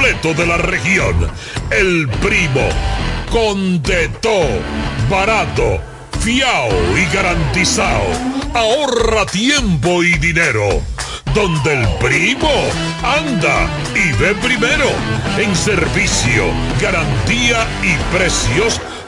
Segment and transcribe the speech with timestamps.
[0.00, 1.30] de la región.
[1.70, 2.66] El primo.
[3.30, 4.48] Con de todo.
[5.10, 5.78] Barato.
[6.20, 8.06] Fiao y garantizado.
[8.54, 10.80] Ahorra tiempo y dinero.
[11.34, 12.50] Donde el primo
[13.02, 14.88] anda y ve primero.
[15.36, 16.44] En servicio,
[16.80, 18.80] garantía y precios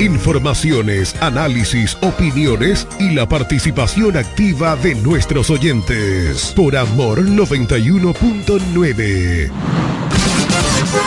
[0.00, 6.54] Informaciones, análisis, opiniones y la participación activa de nuestros oyentes.
[6.56, 9.50] Por Amor 91.9.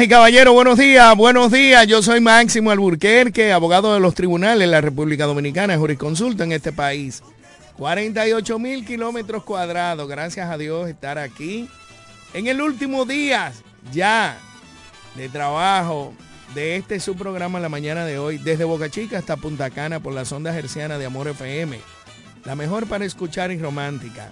[0.00, 1.86] Damas y caballeros, buenos días, buenos días.
[1.86, 6.72] Yo soy Máximo Alburquerque, abogado de los tribunales de la República Dominicana, jurisconsulto en este
[6.72, 7.22] país.
[7.76, 11.68] 48 mil kilómetros cuadrados, gracias a Dios estar aquí.
[12.32, 13.52] En el último día
[13.92, 14.38] ya
[15.16, 16.14] de trabajo
[16.54, 20.14] de este su programa la mañana de hoy, desde Boca Chica hasta Punta Cana por
[20.14, 21.78] las ondas hercianas de Amor FM.
[22.46, 24.30] La mejor para escuchar y romántica.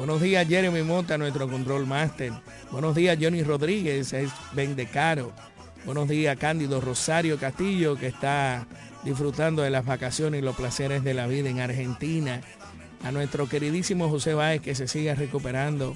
[0.00, 2.32] Buenos días, Jeremy Mota, nuestro control master.
[2.70, 5.30] Buenos días, Johnny Rodríguez, es Vendecaro.
[5.84, 8.66] Buenos días, Cándido Rosario Castillo, que está
[9.04, 12.40] disfrutando de las vacaciones y los placeres de la vida en Argentina.
[13.04, 15.94] A nuestro queridísimo José Báez, que se siga recuperando.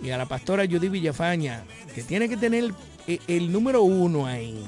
[0.00, 1.62] Y a la pastora Judy Villafaña,
[1.94, 2.72] que tiene que tener
[3.06, 4.66] el, el número uno ahí.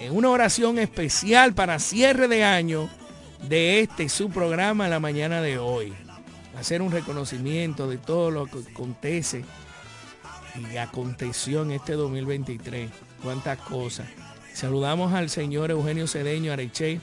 [0.00, 2.90] En una oración especial para cierre de año
[3.48, 5.94] de este su programa la mañana de hoy
[6.58, 9.44] hacer un reconocimiento de todo lo que acontece
[10.72, 12.90] y aconteció en este 2023.
[13.22, 14.08] Cuántas cosas.
[14.52, 17.00] Saludamos al señor Eugenio Cedeño Areche,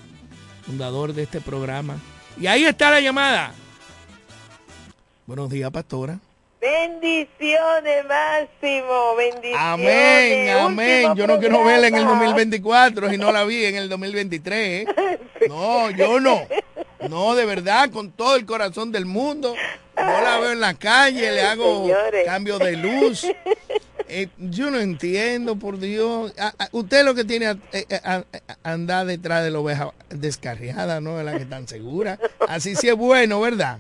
[0.66, 1.98] fundador de este programa.
[2.40, 3.54] Y ahí está la llamada.
[5.26, 6.20] Buenos días, pastora.
[6.60, 9.58] Bendiciones, Máximo, bendiciones.
[9.58, 11.10] Amén, amén.
[11.12, 12.26] Último Yo no quiero verla en el programa.
[12.26, 14.58] 2024 si no la vi en el 2023.
[14.58, 15.20] ¿eh?
[15.48, 16.42] No, yo no.
[17.10, 19.54] No, de verdad, con todo el corazón del mundo.
[19.98, 22.26] No la veo en la calle, le hago Señores.
[22.26, 23.26] cambio de luz.
[24.08, 26.34] Eh, yo no entiendo, por Dios.
[26.38, 28.24] A- a- usted lo que tiene a, eh, a-
[28.64, 31.18] andar detrás de la oveja descarriada, ¿no?
[31.20, 32.20] Es la que están segura.
[32.48, 33.80] Así sí es bueno, ¿verdad?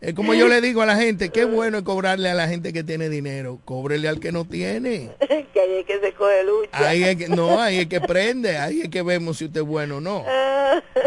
[0.00, 2.72] Es como yo le digo a la gente, qué bueno es cobrarle a la gente
[2.72, 3.58] que tiene dinero.
[3.64, 5.10] Cóbrele al que no tiene.
[5.18, 6.70] que ahí es que se coge lucha.
[6.72, 9.66] Ahí es que, no, ahí es que prende, ahí es que vemos si usted es
[9.66, 10.24] bueno o no.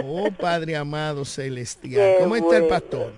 [0.03, 1.93] Oh, Padre amado celestial.
[1.93, 3.13] Qué ¿Cómo está el pastor?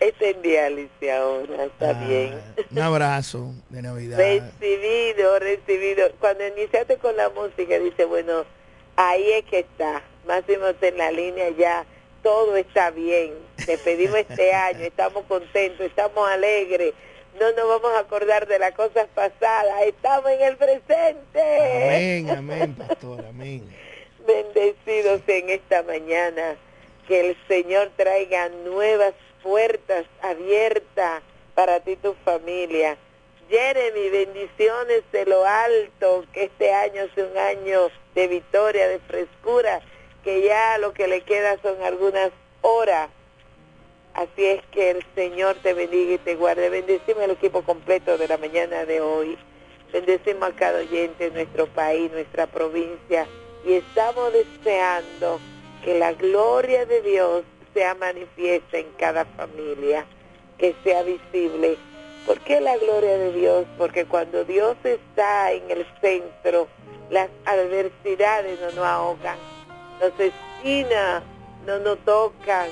[0.00, 2.34] Está en diálisis ahora, está Ah, bien.
[2.70, 4.18] Un abrazo de Navidad.
[4.18, 6.10] Recibido, recibido.
[6.18, 8.44] Cuando iniciaste con la música, dice, bueno,
[8.96, 10.02] ahí es que está.
[10.26, 11.84] Máximo está en la línea ya
[12.24, 13.34] todo está bien.
[13.66, 16.94] Despedimos este año, estamos contentos, estamos alegres.
[17.38, 21.84] No nos vamos a acordar de las cosas pasadas, estamos en el presente.
[21.84, 23.62] Amén, amén, pastor, amén.
[24.26, 26.56] Bendecidos en esta mañana,
[27.06, 31.22] que el Señor traiga nuevas puertas abiertas
[31.54, 32.96] para ti y tu familia.
[33.50, 39.82] Jeremy, bendiciones de lo alto, que este año sea un año de victoria, de frescura,
[40.24, 42.30] que ya lo que le queda son algunas
[42.62, 43.10] horas.
[44.14, 46.70] Así es que el Señor te bendiga y te guarde.
[46.70, 49.36] Bendecimos al equipo completo de la mañana de hoy.
[49.92, 53.26] Bendecimos a cada oyente en nuestro país, nuestra provincia.
[53.66, 55.40] Y estamos deseando
[55.84, 57.44] que la gloria de Dios
[57.74, 60.06] sea manifiesta en cada familia,
[60.58, 61.76] que sea visible.
[62.24, 63.66] ¿Por qué la gloria de Dios?
[63.76, 66.68] Porque cuando Dios está en el centro,
[67.10, 69.36] las adversidades no nos ahogan,
[70.00, 71.22] nos esquina,
[71.66, 72.68] no nos tocan.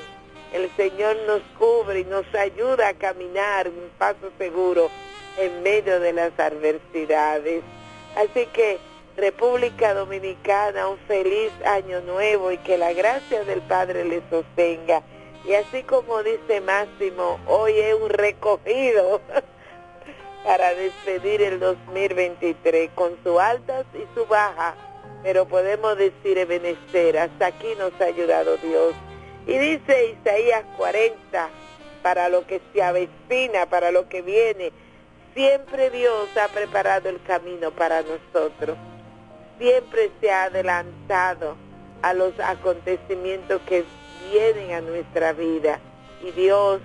[0.53, 4.91] El Señor nos cubre y nos ayuda a caminar un paso seguro
[5.39, 7.63] en medio de las adversidades.
[8.17, 8.79] Así que
[9.17, 15.03] República Dominicana, un feliz año nuevo y que la gracia del Padre le sostenga.
[15.45, 19.21] Y así como dice Máximo, hoy es un recogido
[20.45, 24.75] para despedir el 2023 con sus altas y su baja,
[25.23, 28.95] pero podemos decir Ebenezer, hasta aquí nos ha ayudado Dios.
[29.47, 31.49] Y dice Isaías 40,
[32.03, 34.73] para lo que se avecina, para lo que viene,
[35.35, 38.77] siempre Dios ha preparado el camino para nosotros
[39.63, 41.57] siempre se ha adelantado
[42.03, 43.85] a los acontecimientos que
[44.29, 45.79] vienen a nuestra vida
[46.21, 46.81] y Dios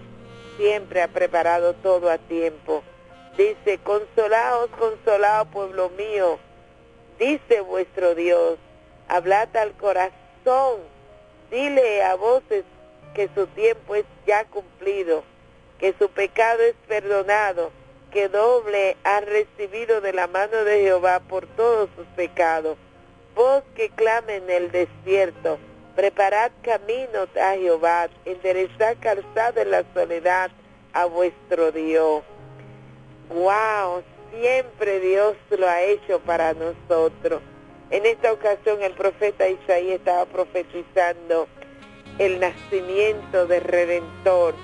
[0.57, 2.84] siempre ha preparado todo a tiempo.
[3.36, 6.38] Dice, consolaos, consolaos pueblo mío,
[7.19, 8.57] dice vuestro Dios,
[9.07, 10.81] hablad al corazón,
[11.51, 12.63] dile a voces
[13.13, 15.23] que su tiempo es ya cumplido,
[15.79, 17.71] que su pecado es perdonado,
[18.11, 22.77] que doble ha recibido de la mano de Jehová por todos sus pecados.
[23.35, 25.59] Vos que clame en el desierto,
[25.95, 30.51] preparad caminos a Jehová, enderezad calzada en la soledad
[30.93, 32.23] a vuestro Dios.
[33.29, 34.03] Wow,
[34.39, 37.42] siempre Dios lo ha hecho para nosotros.
[37.89, 41.48] En esta ocasión el profeta Isaías estaba profetizando
[42.19, 44.56] el nacimiento del Redentor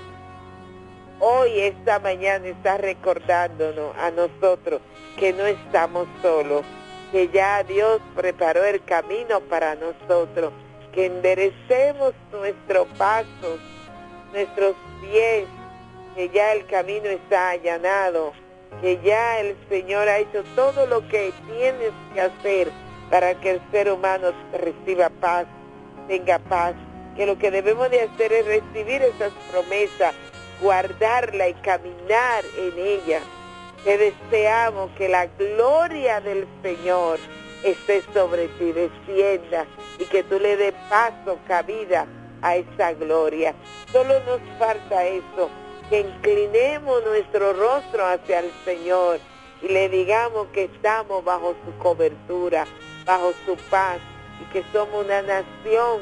[1.20, 4.80] hoy, esta mañana, está recordándonos a nosotros
[5.18, 6.64] que no estamos solos,
[7.12, 10.52] que ya Dios preparó el camino para nosotros,
[10.92, 13.58] que enderecemos nuestros pasos,
[14.32, 15.46] nuestros pies,
[16.14, 18.32] que ya el camino está allanado,
[18.80, 22.68] que ya el Señor ha hecho todo lo que tienes que hacer
[23.10, 25.46] para que el ser humano reciba paz,
[26.08, 26.74] tenga paz,
[27.16, 30.14] que lo que debemos de hacer es recibir esas promesas
[30.60, 33.20] guardarla y caminar en ella.
[33.84, 37.18] Te deseamos que la gloria del Señor
[37.62, 39.66] esté sobre ti, descienda
[39.98, 42.06] y que tú le des paso, cabida
[42.42, 43.54] a esa gloria.
[43.92, 45.50] Solo nos falta eso,
[45.90, 49.20] que inclinemos nuestro rostro hacia el Señor
[49.62, 52.66] y le digamos que estamos bajo su cobertura,
[53.04, 53.98] bajo su paz
[54.40, 56.00] y que somos una nación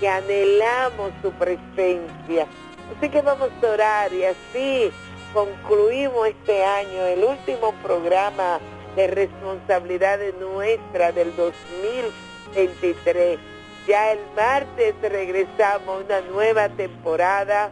[0.00, 2.46] que anhelamos su presencia
[2.94, 4.92] Así que vamos a orar y así
[5.34, 8.60] concluimos este año, el último programa
[8.94, 13.38] de responsabilidad nuestra del 2023.
[13.86, 17.70] Ya el martes regresamos a una nueva temporada,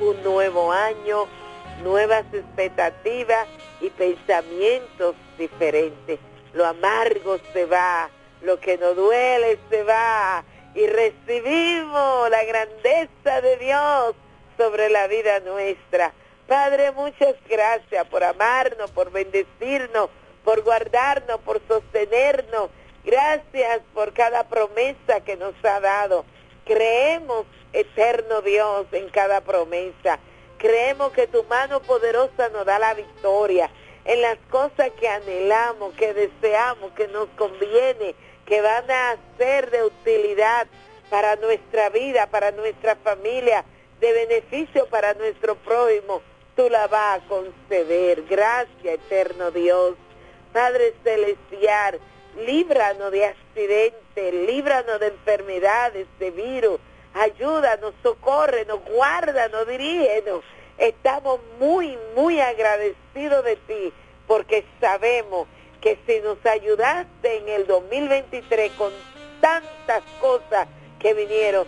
[0.00, 1.26] un nuevo año,
[1.82, 3.46] nuevas expectativas
[3.80, 6.18] y pensamientos diferentes.
[6.52, 8.10] Lo amargo se va,
[8.42, 14.14] lo que nos duele se va y recibimos la grandeza de Dios
[14.56, 16.12] sobre la vida nuestra.
[16.46, 20.10] Padre, muchas gracias por amarnos, por bendecirnos,
[20.44, 22.70] por guardarnos, por sostenernos.
[23.04, 26.24] Gracias por cada promesa que nos ha dado.
[26.64, 30.18] Creemos, eterno Dios, en cada promesa.
[30.58, 33.70] Creemos que tu mano poderosa nos da la victoria
[34.04, 38.14] en las cosas que anhelamos, que deseamos, que nos conviene,
[38.46, 40.66] que van a ser de utilidad
[41.10, 43.64] para nuestra vida, para nuestra familia,
[44.00, 46.22] de beneficio para nuestro prójimo,
[46.56, 48.24] tú la vas a conceder.
[48.28, 49.94] Gracias, eterno Dios.
[50.52, 52.00] Padre Celestial,
[52.44, 56.80] líbranos de accidentes, líbranos de enfermedades, de virus.
[57.14, 60.44] Ayúdanos, socórrenos, guárdanos, dirígenos.
[60.78, 63.92] Estamos muy, muy agradecidos de ti
[64.26, 65.48] porque sabemos
[65.80, 68.92] que si nos ayudaste en el 2023 con
[69.40, 71.66] tantas cosas que vinieron,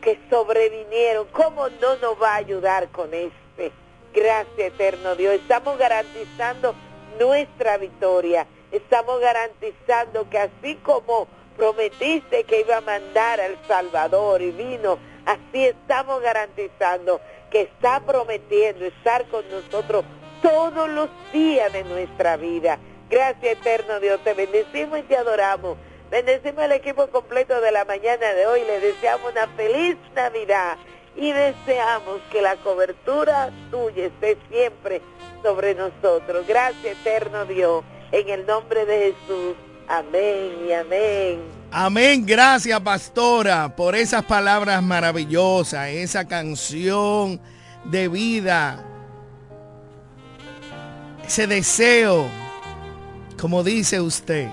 [0.00, 3.72] que sobrevinieron, ¿cómo no nos va a ayudar con este?
[4.14, 5.34] Gracias, eterno Dios.
[5.34, 6.74] Estamos garantizando
[7.18, 8.46] nuestra victoria.
[8.70, 15.66] Estamos garantizando que así como prometiste que iba a mandar al Salvador y vino, así
[15.66, 17.20] estamos garantizando
[17.50, 20.04] que está prometiendo estar con nosotros
[20.42, 22.78] todos los días de nuestra vida.
[23.08, 24.20] Gracias, eterno Dios.
[24.24, 25.76] Te bendecimos y te adoramos.
[26.10, 28.62] Bendecimos al equipo completo de la mañana de hoy.
[28.64, 30.76] Le deseamos una feliz Navidad
[31.16, 35.00] y deseamos que la cobertura tuya esté siempre
[35.42, 36.46] sobre nosotros.
[36.46, 37.84] Gracias, eterno Dios.
[38.12, 39.56] En el nombre de Jesús.
[39.88, 41.40] Amén y amén.
[41.70, 47.40] Amén, gracias pastora por esas palabras maravillosas, esa canción
[47.84, 48.84] de vida,
[51.26, 52.28] ese deseo,
[53.40, 54.48] como dice usted.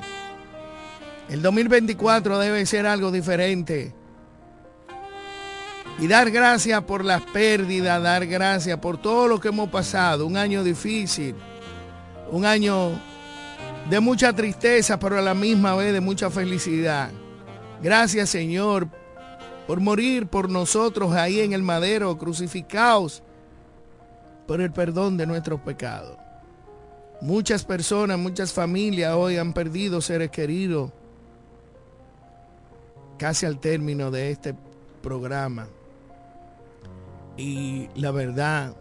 [1.29, 3.93] El 2024 debe ser algo diferente.
[5.99, 10.25] Y dar gracias por las pérdidas, dar gracias por todo lo que hemos pasado.
[10.25, 11.35] Un año difícil,
[12.31, 12.99] un año
[13.91, 17.11] de mucha tristeza, pero a la misma vez de mucha felicidad.
[17.83, 18.87] Gracias Señor
[19.67, 23.21] por morir por nosotros ahí en el madero, crucificados
[24.47, 26.17] por el perdón de nuestros pecados.
[27.19, 30.93] Muchas personas, muchas familias hoy han perdido seres queridos
[33.17, 34.55] casi al término de este
[35.03, 35.67] programa.
[37.35, 38.73] Y la verdad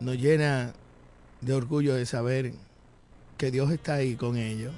[0.00, 0.74] nos llena
[1.40, 2.52] de orgullo de saber
[3.42, 4.72] que Dios está ahí con ellos.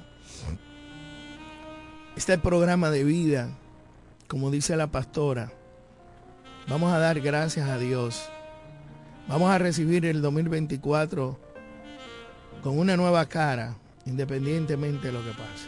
[2.15, 3.51] Este programa de vida,
[4.27, 5.51] como dice la pastora,
[6.67, 8.27] vamos a dar gracias a Dios.
[9.27, 11.39] Vamos a recibir el 2024
[12.63, 13.75] con una nueva cara,
[14.07, 15.67] independientemente de lo que pase.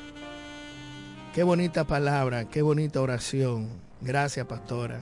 [1.36, 3.68] Qué bonita palabra, qué bonita oración.
[4.01, 5.01] Gracias, pastora.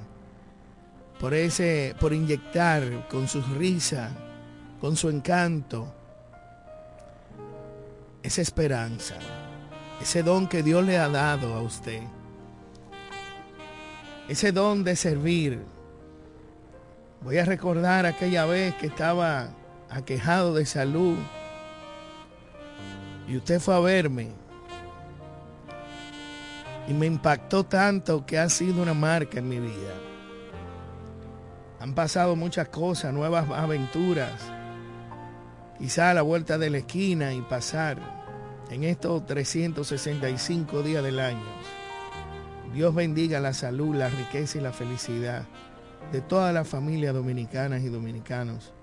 [1.17, 4.11] Por ese por inyectar con su risa,
[4.81, 5.95] con su encanto
[8.25, 9.13] esa esperanza,
[10.01, 12.01] ese don que Dios le ha dado a usted.
[14.27, 15.63] Ese don de servir.
[17.21, 19.49] Voy a recordar aquella vez que estaba
[19.91, 21.17] aquejado de salud
[23.27, 24.31] y usted fue a verme
[26.87, 29.93] y me impactó tanto que ha sido una marca en mi vida.
[31.79, 34.54] Han pasado muchas cosas, nuevas aventuras.
[35.79, 37.97] Quizá a la vuelta de la esquina y pasar
[38.69, 41.43] en estos 365 días del año.
[42.73, 45.45] Dios bendiga la salud, la riqueza y la felicidad
[46.11, 48.73] de todas las familias dominicanas y dominicanos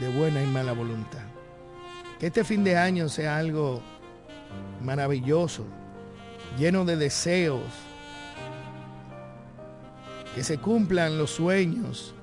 [0.00, 1.24] de buena y mala voluntad.
[2.18, 3.80] Que este fin de año sea algo
[4.82, 5.64] maravilloso,
[6.58, 7.62] lleno de deseos,
[10.34, 12.14] que se cumplan los sueños,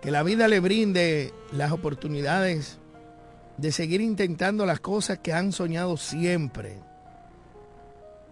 [0.00, 2.78] que la vida le brinde las oportunidades
[3.58, 6.78] de seguir intentando las cosas que han soñado siempre.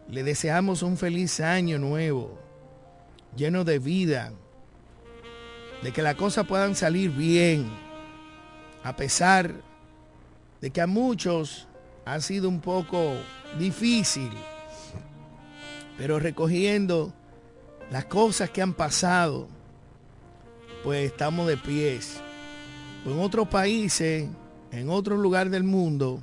[0.08, 2.38] Le deseamos un feliz año nuevo,
[3.36, 4.32] lleno de vida,
[5.82, 7.70] de que las cosas puedan salir bien,
[8.82, 9.52] a pesar
[10.62, 11.68] de que a muchos
[12.06, 13.14] ha sido un poco
[13.58, 14.30] difícil,
[15.98, 17.12] pero recogiendo
[17.90, 19.48] las cosas que han pasado,
[20.84, 22.20] pues estamos de pies.
[23.04, 24.28] en otros países,
[24.70, 26.22] en otros lugares del mundo,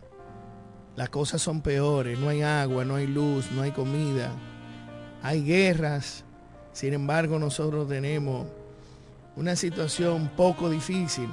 [0.95, 2.17] las cosas son peores.
[2.19, 4.31] No hay agua, no hay luz, no hay comida.
[5.21, 6.24] Hay guerras.
[6.71, 8.47] Sin embargo, nosotros tenemos
[9.35, 11.29] una situación poco difícil,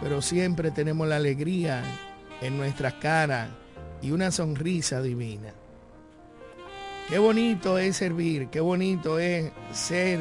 [0.00, 1.82] pero siempre tenemos la alegría
[2.40, 3.48] en nuestras caras
[4.02, 5.52] y una sonrisa divina.
[7.08, 10.20] Qué bonito es servir, qué bonito es ser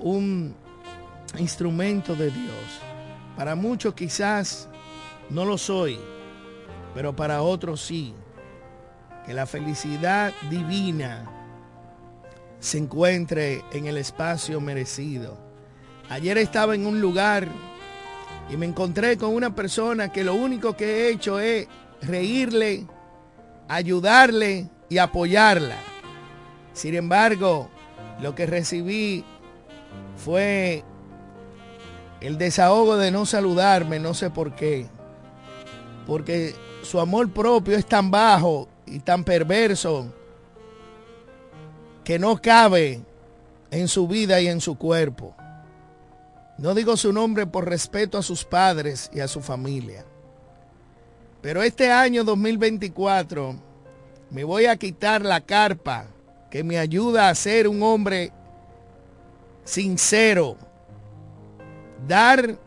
[0.00, 0.54] un
[1.38, 2.80] instrumento de Dios.
[3.36, 4.68] Para muchos quizás
[5.30, 5.98] no lo soy,
[6.94, 8.14] pero para otros sí.
[9.26, 11.30] Que la felicidad divina
[12.60, 15.38] se encuentre en el espacio merecido.
[16.08, 17.46] Ayer estaba en un lugar
[18.50, 21.68] y me encontré con una persona que lo único que he hecho es
[22.00, 22.86] reírle,
[23.68, 25.76] ayudarle y apoyarla.
[26.72, 27.68] Sin embargo,
[28.22, 29.24] lo que recibí
[30.16, 30.84] fue
[32.20, 34.86] el desahogo de no saludarme, no sé por qué.
[36.06, 40.12] Porque su amor propio es tan bajo y tan perverso
[42.04, 43.02] que no cabe
[43.70, 45.34] en su vida y en su cuerpo.
[46.56, 50.04] No digo su nombre por respeto a sus padres y a su familia.
[51.40, 53.54] Pero este año 2024
[54.30, 56.06] me voy a quitar la carpa
[56.50, 58.32] que me ayuda a ser un hombre
[59.68, 60.56] sincero,
[62.06, 62.58] dar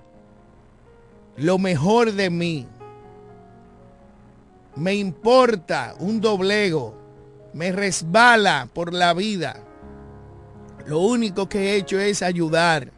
[1.36, 2.67] lo mejor de mí.
[4.75, 6.96] Me importa un doblego,
[7.53, 9.63] me resbala por la vida.
[10.86, 12.91] Lo único que he hecho es ayudar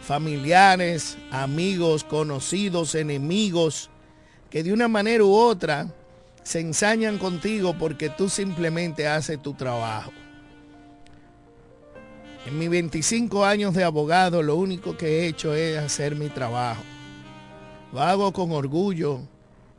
[0.00, 3.90] familiares, amigos, conocidos, enemigos,
[4.50, 5.94] que de una manera u otra
[6.42, 10.12] se ensañan contigo porque tú simplemente haces tu trabajo.
[12.44, 16.82] En mis 25 años de abogado lo único que he hecho es hacer mi trabajo.
[17.92, 19.20] Lo hago con orgullo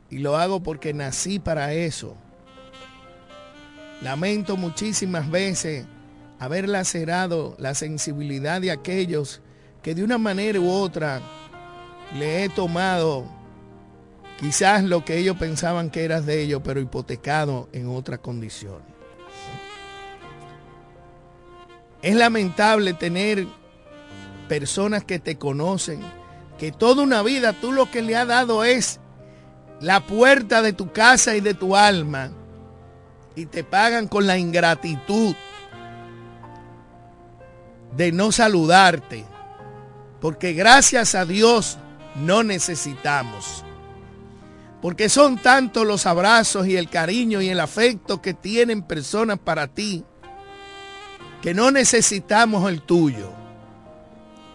[0.08, 2.16] y lo hago porque nací para eso.
[4.00, 5.86] Lamento muchísimas veces
[6.38, 9.42] haber lacerado la sensibilidad de aquellos
[9.82, 11.20] que de una manera u otra
[12.18, 13.26] le he tomado
[14.40, 18.93] quizás lo que ellos pensaban que era de ellos, pero hipotecado en otra condición.
[22.04, 23.46] Es lamentable tener
[24.46, 26.02] personas que te conocen,
[26.58, 29.00] que toda una vida tú lo que le has dado es
[29.80, 32.30] la puerta de tu casa y de tu alma
[33.34, 35.34] y te pagan con la ingratitud
[37.96, 39.24] de no saludarte,
[40.20, 41.78] porque gracias a Dios
[42.16, 43.64] no necesitamos.
[44.82, 49.68] Porque son tantos los abrazos y el cariño y el afecto que tienen personas para
[49.68, 50.04] ti,
[51.44, 53.30] que no necesitamos el tuyo.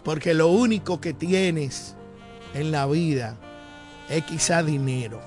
[0.04, 1.96] Porque lo único que tienes
[2.56, 3.38] en la vida
[4.10, 5.22] es quizá dinero.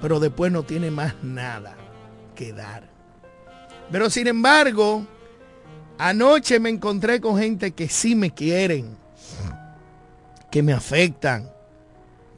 [0.00, 1.76] Pero después no tiene más nada
[2.34, 2.88] que dar.
[3.92, 5.06] Pero sin embargo,
[5.98, 8.96] anoche me encontré con gente que sí me quieren,
[10.50, 11.50] que me afectan,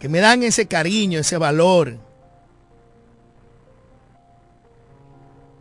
[0.01, 1.97] que me dan ese cariño, ese valor.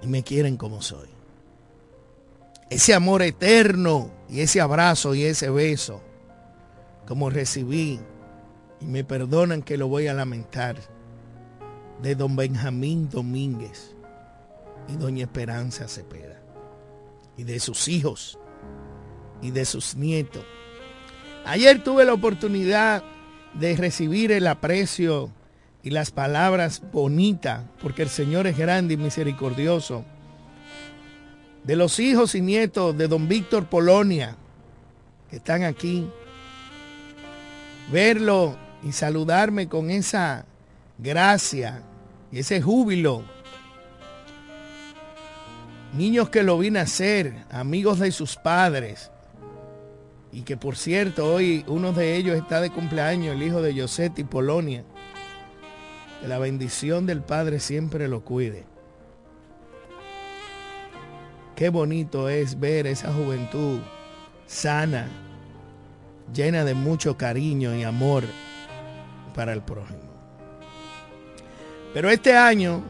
[0.01, 1.21] Y me quieren como soy.
[2.72, 6.01] Ese amor eterno y ese abrazo y ese beso,
[7.05, 8.00] como recibí,
[8.79, 10.77] y me perdonan que lo voy a lamentar,
[12.01, 13.94] de don Benjamín Domínguez
[14.88, 16.42] y doña Esperanza Cepeda,
[17.36, 18.40] y de sus hijos
[19.42, 20.46] y de sus nietos.
[21.44, 23.03] Ayer tuve la oportunidad
[23.53, 25.29] de recibir el aprecio
[25.84, 30.05] y las palabras bonitas, porque el Señor es grande y misericordioso,
[31.63, 34.35] de los hijos y nietos de don Víctor Polonia,
[35.29, 36.09] que están aquí,
[37.91, 40.45] verlo y saludarme con esa
[40.97, 41.83] gracia
[42.31, 43.24] y ese júbilo.
[45.93, 49.11] Niños que lo vi nacer, amigos de sus padres,
[50.31, 54.24] y que por cierto hoy uno de ellos está de cumpleaños, el hijo de Josetti
[54.24, 54.83] Polonia.
[56.21, 58.71] Que la bendición del Padre siempre lo cuide.
[61.55, 63.79] Qué bonito es ver esa juventud
[64.46, 65.07] sana,
[66.33, 68.24] llena de mucho cariño y amor
[69.35, 70.11] para el prójimo.
[71.94, 72.83] Pero este año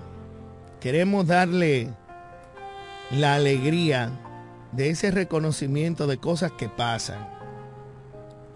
[0.79, 1.89] queremos darle
[3.11, 4.11] la alegría
[4.71, 7.27] de ese reconocimiento de cosas que pasan,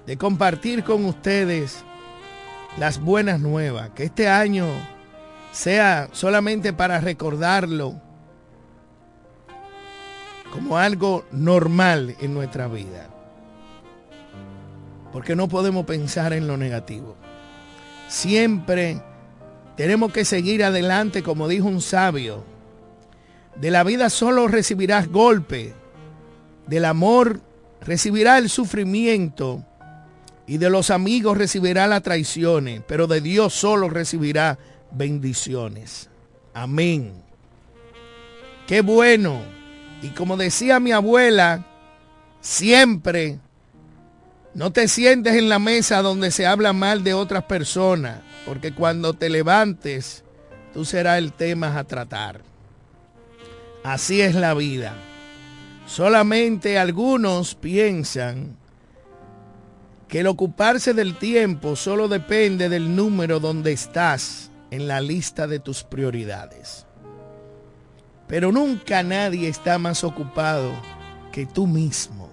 [0.06, 1.84] de compartir con ustedes
[2.78, 4.66] las buenas nuevas, que este año
[5.52, 8.02] sea solamente para recordarlo
[10.56, 13.10] como algo normal en nuestra vida.
[15.12, 17.18] Porque no podemos pensar en lo negativo.
[18.08, 19.02] Siempre
[19.76, 22.46] tenemos que seguir adelante, como dijo un sabio.
[23.58, 25.74] De la vida solo recibirás golpe,
[26.68, 27.42] del amor
[27.82, 29.62] recibirá el sufrimiento
[30.48, 34.58] y de los amigos recibirá las traiciones, pero de Dios solo recibirá
[34.92, 36.10] bendiciones.
[36.54, 37.12] Amén.
[38.68, 39.65] Qué bueno.
[40.02, 41.66] Y como decía mi abuela,
[42.42, 43.40] siempre
[44.54, 49.14] no te sientes en la mesa donde se habla mal de otras personas, porque cuando
[49.14, 50.24] te levantes,
[50.74, 52.42] tú serás el tema a tratar.
[53.84, 54.94] Así es la vida.
[55.86, 58.58] Solamente algunos piensan
[60.08, 65.60] que el ocuparse del tiempo solo depende del número donde estás en la lista de
[65.60, 66.86] tus prioridades.
[68.28, 70.72] Pero nunca nadie está más ocupado
[71.32, 72.30] que tú mismo.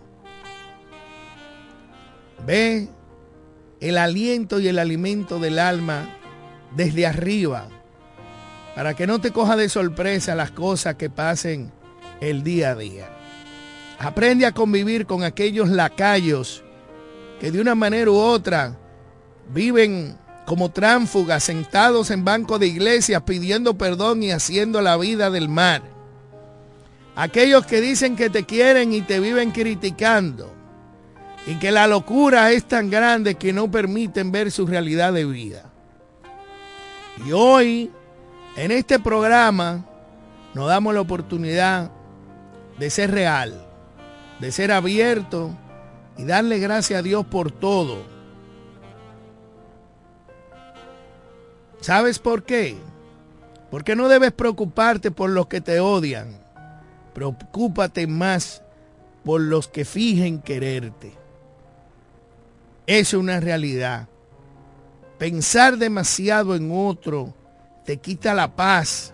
[2.46, 2.88] Ve
[3.80, 6.08] el aliento y el alimento del alma
[6.74, 7.68] desde arriba
[8.74, 11.72] para que no te coja de sorpresa las cosas que pasen
[12.20, 13.08] el día a día.
[13.98, 16.64] Aprende a convivir con aquellos lacayos
[17.40, 18.78] que de una manera u otra
[19.52, 25.48] viven como tránfugas sentados en banco de iglesias pidiendo perdón y haciendo la vida del
[25.48, 25.82] mar.
[27.14, 30.52] aquellos que dicen que te quieren y te viven criticando,
[31.46, 35.64] y que la locura es tan grande que no permiten ver su realidad de vida.
[37.26, 37.90] Y hoy,
[38.56, 39.84] en este programa,
[40.54, 41.90] nos damos la oportunidad
[42.78, 43.66] de ser real,
[44.40, 45.50] de ser abierto
[46.16, 48.02] y darle gracias a Dios por todo.
[51.82, 52.76] ¿Sabes por qué?
[53.68, 56.40] Porque no debes preocuparte por los que te odian.
[57.12, 58.62] Preocúpate más
[59.24, 61.12] por los que fijen quererte.
[62.86, 64.08] Es una realidad.
[65.18, 67.34] Pensar demasiado en otro
[67.84, 69.12] te quita la paz.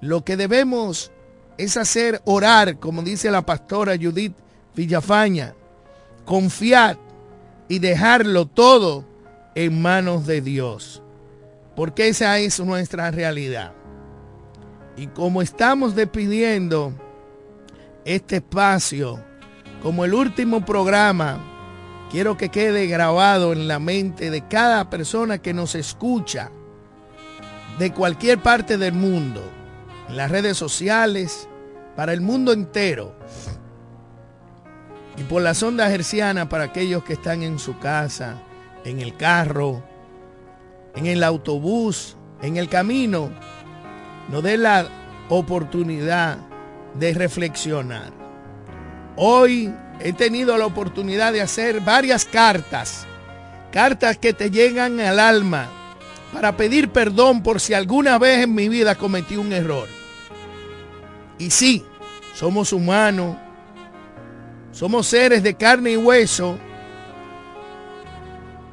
[0.00, 1.12] Lo que debemos
[1.58, 4.34] es hacer orar, como dice la pastora Judith
[4.74, 5.54] Villafaña.
[6.24, 6.96] Confiar
[7.68, 9.04] y dejarlo todo
[9.54, 11.02] en manos de Dios.
[11.80, 13.72] Porque esa es nuestra realidad.
[14.98, 16.92] Y como estamos despidiendo
[18.04, 19.18] este espacio,
[19.82, 21.42] como el último programa,
[22.10, 26.50] quiero que quede grabado en la mente de cada persona que nos escucha
[27.78, 29.42] de cualquier parte del mundo,
[30.10, 31.48] en las redes sociales,
[31.96, 33.16] para el mundo entero.
[35.16, 38.36] Y por la sonda herciana para aquellos que están en su casa,
[38.84, 39.82] en el carro,
[40.94, 43.30] en el autobús, en el camino,
[44.28, 44.88] nos dé la
[45.28, 46.38] oportunidad
[46.94, 48.12] de reflexionar.
[49.16, 53.06] Hoy he tenido la oportunidad de hacer varias cartas,
[53.70, 55.68] cartas que te llegan al alma
[56.32, 59.88] para pedir perdón por si alguna vez en mi vida cometí un error.
[61.38, 61.84] Y sí,
[62.34, 63.36] somos humanos,
[64.72, 66.58] somos seres de carne y hueso,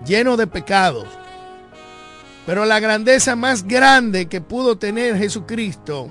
[0.06, 1.08] llenos de pecados.
[2.48, 6.10] Pero la grandeza más grande que pudo tener Jesucristo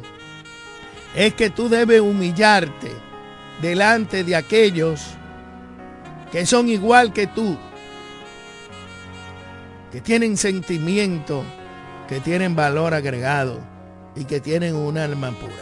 [1.14, 2.92] es que tú debes humillarte
[3.62, 5.01] delante de aquellos
[6.31, 7.57] que son igual que tú,
[9.90, 11.42] que tienen sentimiento,
[12.07, 13.59] que tienen valor agregado
[14.14, 15.55] y que tienen un alma pura.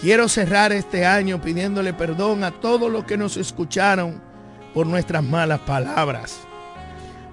[0.00, 4.22] Quiero cerrar este año pidiéndole perdón a todos los que nos escucharon
[4.72, 6.43] por nuestras malas palabras,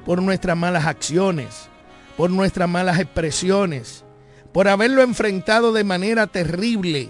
[0.05, 1.69] por nuestras malas acciones,
[2.17, 4.03] por nuestras malas expresiones,
[4.51, 7.09] por haberlo enfrentado de manera terrible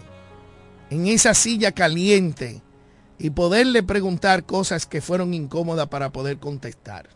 [0.90, 2.62] en esa silla caliente
[3.18, 7.10] y poderle preguntar cosas que fueron incómodas para poder contestar.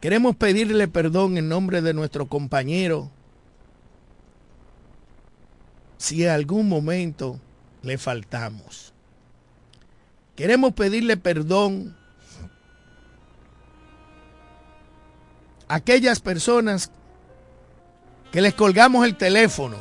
[0.00, 3.10] Queremos pedirle perdón en nombre de nuestro compañero
[5.96, 7.40] si en algún momento
[7.82, 8.94] le faltamos.
[10.36, 11.97] Queremos pedirle perdón
[15.68, 16.90] aquellas personas
[18.32, 19.76] que les colgamos el teléfono,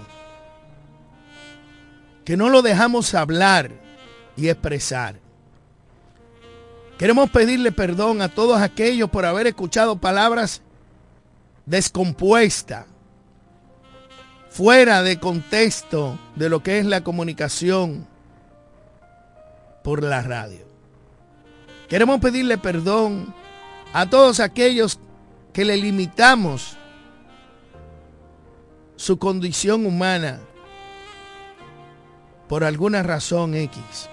[2.24, 3.72] que no lo dejamos hablar
[4.36, 5.20] y expresar.
[6.98, 10.62] Queremos pedirle perdón a todos aquellos por haber escuchado palabras
[11.66, 12.86] descompuestas,
[14.50, 18.08] fuera de contexto de lo que es la comunicación
[19.84, 20.66] por la radio.
[21.88, 23.34] Queremos pedirle perdón
[23.94, 25.00] a todos aquellos
[25.58, 26.78] que le limitamos
[28.96, 30.40] su condición humana
[32.48, 34.08] por alguna razón X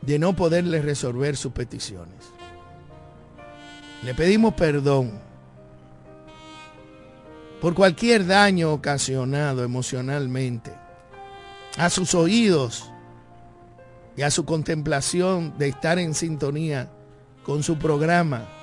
[0.00, 2.32] de no poderle resolver sus peticiones.
[4.02, 5.20] Le pedimos perdón
[7.60, 10.72] por cualquier daño ocasionado emocionalmente
[11.76, 12.90] a sus oídos
[14.16, 16.90] y a su contemplación de estar en sintonía
[17.44, 18.57] con su programa,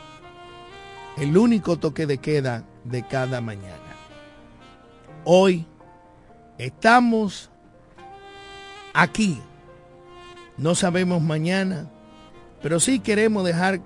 [1.17, 3.95] el único toque de queda de cada mañana.
[5.23, 5.65] Hoy
[6.57, 7.49] estamos
[8.93, 9.41] aquí
[10.57, 11.89] no sabemos mañana,
[12.61, 13.81] pero sí queremos dejar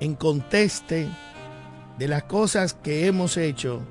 [0.00, 1.08] en conteste
[1.98, 3.82] de las cosas que hemos hecho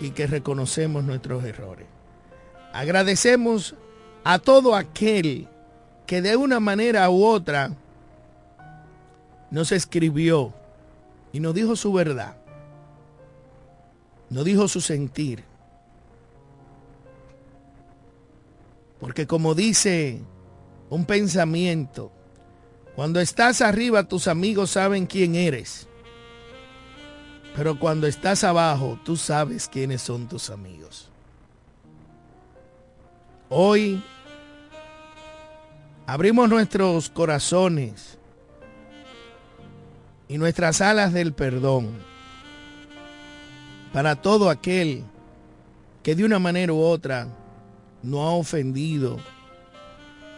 [0.00, 1.86] y que reconocemos nuestros errores.
[2.74, 3.74] Agradecemos
[4.24, 5.48] a todo aquel
[6.06, 7.70] que de una manera u otra
[9.50, 10.52] nos escribió
[11.34, 12.36] y nos dijo su verdad,
[14.30, 15.42] nos dijo su sentir.
[19.00, 20.22] Porque como dice
[20.90, 22.12] un pensamiento.
[22.94, 25.88] Cuando estás arriba tus amigos saben quién eres.
[27.56, 31.10] Pero cuando estás abajo tú sabes quiénes son tus amigos.
[33.48, 34.00] Hoy
[36.06, 38.18] abrimos nuestros corazones
[40.28, 41.90] y nuestras alas del perdón
[43.92, 45.04] para todo aquel
[46.02, 47.28] que de una manera u otra
[48.02, 49.18] no ha ofendido,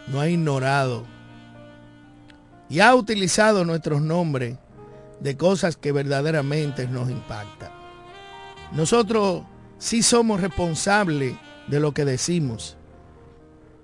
[0.07, 1.05] no ha ignorado
[2.69, 4.57] y ha utilizado nuestros nombres
[5.19, 7.71] de cosas que verdaderamente nos impactan.
[8.73, 9.43] Nosotros
[9.77, 11.35] sí somos responsables
[11.67, 12.77] de lo que decimos,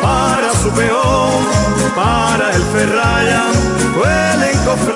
[0.00, 1.44] para su peón,
[1.94, 3.50] para el ferraya,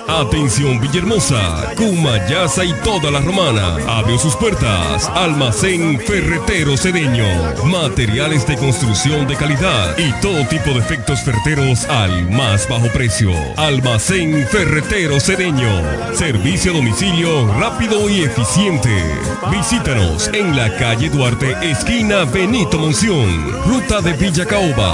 [0.08, 3.76] Atención Villahermosa, Cumayasa y toda la romana.
[3.88, 5.10] Abrió sus puertas.
[5.14, 7.26] Almacén Ferretero Cedeño.
[7.64, 13.32] Materiales de construcción de calidad y todo tipo de efectos ferreteros al más bajo precio.
[13.56, 15.82] Almacén Ferretero Cedeño.
[16.14, 18.90] Servicio a domicilio rápido y eficiente.
[19.50, 23.52] Visítanos en la calle Duarte, esquina Benito Monción.
[23.66, 24.93] Ruta de Villa Caoba,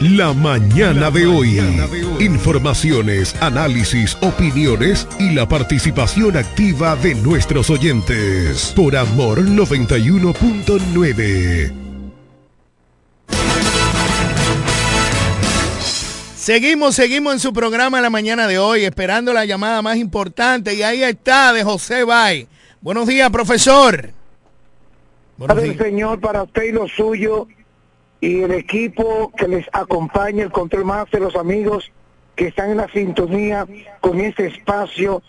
[0.00, 1.60] La mañana de hoy.
[2.20, 8.72] Informaciones, análisis, opiniones y la participación activa de nuestros oyentes.
[8.76, 11.72] Por Amor 91.9.
[16.36, 20.74] Seguimos, seguimos en su programa la mañana de hoy, esperando la llamada más importante.
[20.74, 22.46] Y ahí está, de José Bay.
[22.84, 24.10] Buenos días, profesor.
[25.38, 25.76] Buenos días.
[25.78, 27.48] Señor, para usted y lo suyo
[28.20, 31.90] y el equipo que les acompaña, el control más de los amigos
[32.36, 33.66] que están en la sintonía
[34.02, 35.22] con este espacio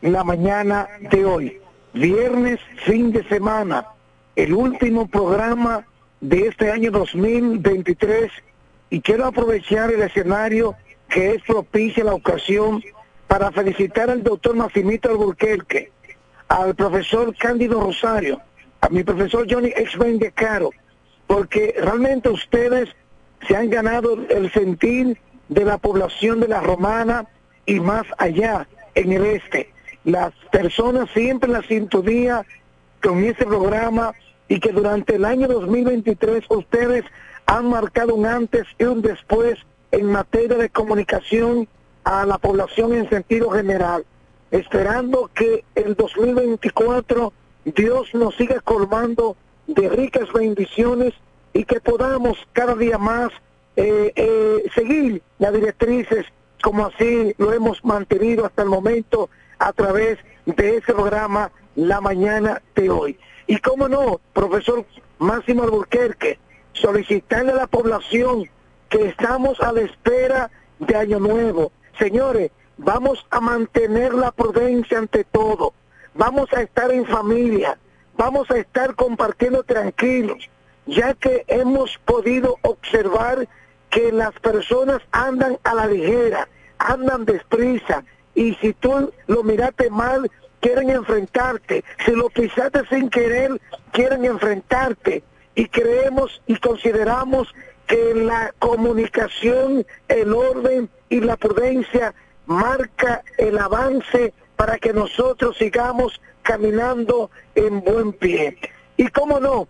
[0.00, 1.60] la mañana de hoy.
[1.94, 3.86] Viernes, fin de semana,
[4.34, 5.86] el último programa
[6.20, 8.32] de este año 2023
[8.90, 10.74] y quiero aprovechar el escenario
[11.08, 12.82] que es propicia la ocasión
[13.28, 15.92] para felicitar al doctor Maximito Alburquerque,
[16.48, 18.40] al profesor Cándido Rosario,
[18.80, 20.70] a mi profesor Johnny Exben de Caro,
[21.26, 22.88] porque realmente ustedes
[23.46, 27.26] se han ganado el sentir de la población de la romana
[27.66, 29.72] y más allá, en el este.
[30.04, 32.44] Las personas siempre en la sintonía
[33.02, 34.12] con este programa
[34.48, 37.04] y que durante el año 2023 ustedes
[37.46, 39.58] han marcado un antes y un después
[39.90, 41.68] en materia de comunicación
[42.04, 44.04] a la población en sentido general,
[44.50, 47.32] esperando que el 2024
[47.64, 51.14] Dios nos siga colmando de ricas bendiciones
[51.52, 53.30] y que podamos cada día más
[53.76, 56.26] eh, eh, seguir las directrices
[56.62, 62.62] como así lo hemos mantenido hasta el momento a través de ese programa La Mañana
[62.74, 63.18] de hoy.
[63.46, 64.84] Y cómo no, profesor
[65.18, 66.38] Máximo Alburquerque,
[66.72, 68.48] solicitarle a la población
[68.88, 71.72] que estamos a la espera de Año Nuevo.
[71.98, 75.74] Señores, vamos a mantener la prudencia ante todo.
[76.14, 77.78] Vamos a estar en familia.
[78.16, 80.50] Vamos a estar compartiendo tranquilos,
[80.86, 83.46] ya que hemos podido observar
[83.90, 88.02] que las personas andan a la ligera, andan desprisa,
[88.34, 91.84] y si tú lo miraste mal, quieren enfrentarte.
[92.04, 93.60] Si lo pisaste sin querer,
[93.92, 95.22] quieren enfrentarte.
[95.54, 97.54] Y creemos y consideramos
[97.86, 102.14] que la comunicación, el orden y la prudencia
[102.48, 108.56] marca el avance para que nosotros sigamos caminando en buen pie.
[108.96, 109.68] Y cómo no,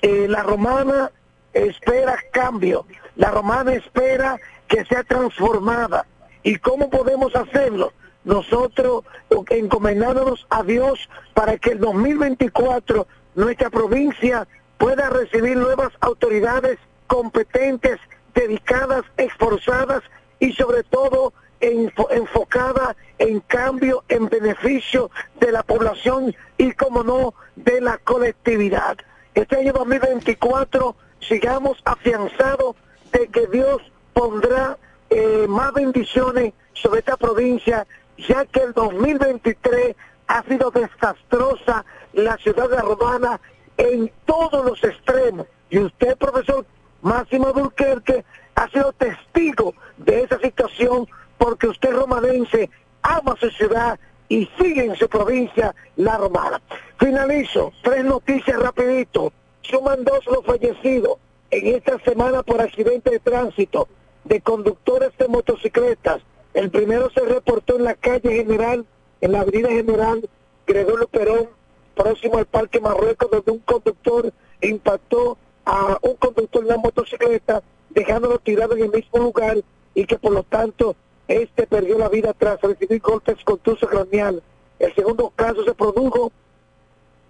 [0.00, 1.10] eh, la romana
[1.52, 6.06] espera cambio, la romana espera que sea transformada.
[6.42, 7.92] ¿Y cómo podemos hacerlo?
[8.24, 9.04] Nosotros
[9.48, 14.46] encomendándonos a Dios para que el 2024 nuestra provincia
[14.78, 17.98] pueda recibir nuevas autoridades competentes,
[18.34, 20.02] dedicadas, esforzadas
[20.38, 27.80] y sobre todo enfocada en cambio, en beneficio de la población y, como no, de
[27.80, 28.96] la colectividad.
[29.34, 32.76] Este año 2024 sigamos afianzados
[33.12, 34.78] de que Dios pondrá
[35.10, 39.96] eh, más bendiciones sobre esta provincia, ya que el 2023
[40.28, 43.40] ha sido desastrosa la ciudad de Romana
[43.76, 45.46] en todos los extremos.
[45.68, 46.64] Y usted, profesor
[47.02, 51.08] Máximo Burquerque, ha sido testigo de esa situación
[51.40, 52.68] porque usted romanense
[53.00, 53.98] ama su ciudad
[54.28, 56.60] y sigue en su provincia la romana.
[56.98, 59.32] Finalizo, tres noticias rapidito.
[59.62, 61.16] Suman dos los fallecidos
[61.50, 63.88] en esta semana por accidente de tránsito
[64.24, 66.20] de conductores de motocicletas.
[66.52, 68.84] El primero se reportó en la calle General,
[69.22, 70.20] en la avenida General
[70.66, 71.48] Gregorio Perón,
[71.96, 74.30] próximo al Parque Marruecos, donde un conductor
[74.60, 79.56] impactó a un conductor de una motocicleta, dejándolo tirado en el mismo lugar
[79.94, 80.96] y que por lo tanto
[81.30, 84.42] este perdió la vida tras recibir golpes contuso craneal.
[84.80, 86.32] El segundo caso se produjo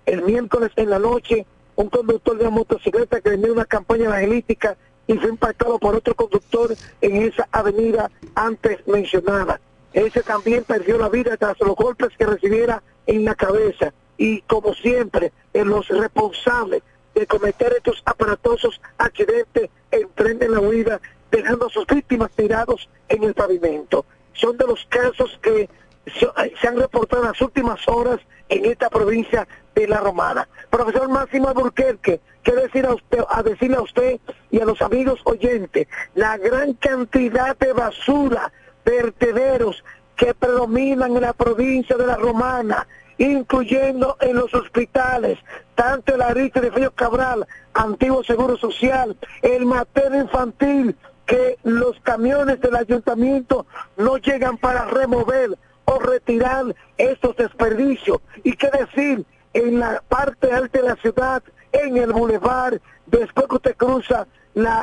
[0.06, 1.44] el miércoles en la noche,
[1.76, 4.74] un conductor de una motocicleta que venía una campaña evangelística
[5.06, 9.60] y fue impactado por otro conductor en esa avenida antes mencionada.
[9.92, 13.92] Ese también perdió la vida tras los golpes que recibiera en la cabeza.
[14.16, 16.82] Y como siempre, en los responsables
[17.14, 23.34] de cometer estos aparatosos accidentes emprenden la huida dejando a sus víctimas tirados en el
[23.34, 24.04] pavimento.
[24.32, 25.68] Son de los casos que
[26.06, 26.26] se
[26.60, 30.48] se han reportado en las últimas horas en esta provincia de la romana.
[30.68, 34.20] Profesor Máximo Alburquerque, ¿qué decir a usted, a decirle a usted
[34.50, 35.86] y a los amigos oyentes?
[36.14, 38.52] La gran cantidad de basura,
[38.84, 39.84] vertederos
[40.16, 42.86] que predominan en la provincia de la romana,
[43.18, 45.38] incluyendo en los hospitales,
[45.74, 50.96] tanto el Ariste de Frío Cabral, Antiguo Seguro Social, el materno infantil,
[51.30, 53.64] que los camiones del ayuntamiento
[53.96, 58.18] no llegan para remover o retirar estos desperdicios.
[58.42, 59.24] ¿Y qué decir?
[59.54, 64.26] En la parte alta de la ciudad, en el bulevar, después que usted cruza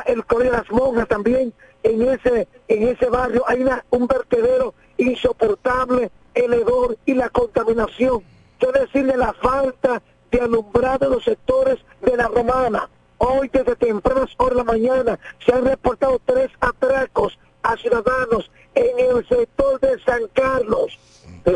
[0.06, 6.10] el Colegio de las Monjas también, en ese, en ese barrio hay un vertedero insoportable,
[6.32, 8.22] el hedor y la contaminación.
[8.58, 12.88] ¿Qué decirle la falta de alumbrado en los sectores de la romana?
[13.18, 18.98] Hoy desde tempranas horas de la mañana se han reportado tres atracos a ciudadanos en
[18.98, 20.98] el sector de San Carlos.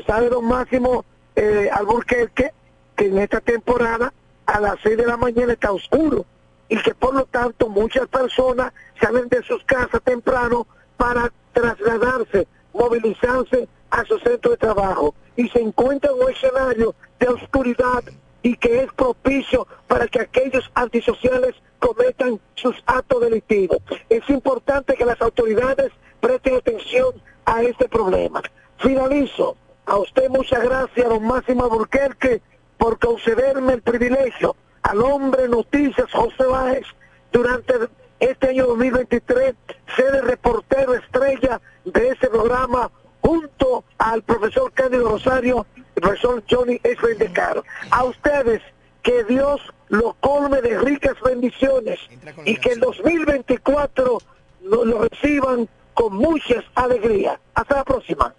[0.06, 1.04] Sabe, don Máximo
[1.36, 2.52] eh, Alburquerque,
[2.96, 4.12] que en esta temporada
[4.46, 6.26] a las seis de la mañana está oscuro
[6.68, 13.68] y que por lo tanto muchas personas salen de sus casas temprano para trasladarse, movilizarse
[13.90, 18.02] a su centro de trabajo y se encuentran en un escenario de oscuridad
[18.42, 23.78] y que es propicio para que aquellos antisociales cometan sus actos delictivos.
[24.08, 27.14] Es importante que las autoridades presten atención
[27.44, 28.42] a este problema.
[28.78, 29.56] Finalizo.
[29.84, 32.40] A usted muchas gracias, don Máximo Alburquerque,
[32.78, 36.84] por concederme el privilegio al hombre noticias José Báez
[37.32, 37.74] durante
[38.20, 39.54] este año 2023
[39.96, 42.90] ser el reportero estrella de ese programa
[43.20, 45.66] junto al profesor Cándido Rosario
[46.02, 47.64] profesor Johnny Esben de Caro.
[47.90, 48.60] A ustedes,
[49.02, 51.98] que Dios los colme de ricas bendiciones
[52.44, 54.18] y que el 2024
[54.64, 57.38] lo, lo reciban con muchas alegrías.
[57.54, 58.34] Hasta la próxima.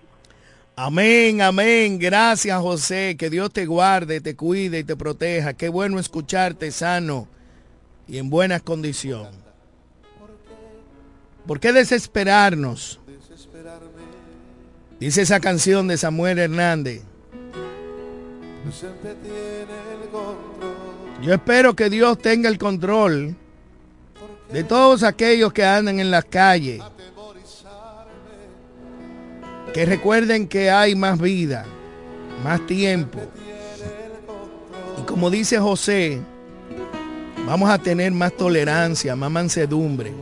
[0.75, 1.99] Amén, amén.
[1.99, 3.15] Gracias, José.
[3.17, 5.53] Que Dios te guarde, te cuide y te proteja.
[5.53, 7.27] Qué bueno escucharte sano
[8.07, 9.35] y en buenas condiciones.
[11.45, 12.99] ¿Por qué desesperarnos?
[14.99, 17.03] Dice esa canción de Samuel Hernández.
[21.21, 23.35] Yo espero que Dios tenga el control
[24.51, 26.81] de todos aquellos que andan en las calles.
[29.73, 31.65] Que recuerden que hay más vida,
[32.43, 33.19] más tiempo.
[34.99, 36.21] Y como dice José,
[37.47, 40.13] vamos a tener más tolerancia, más mansedumbre,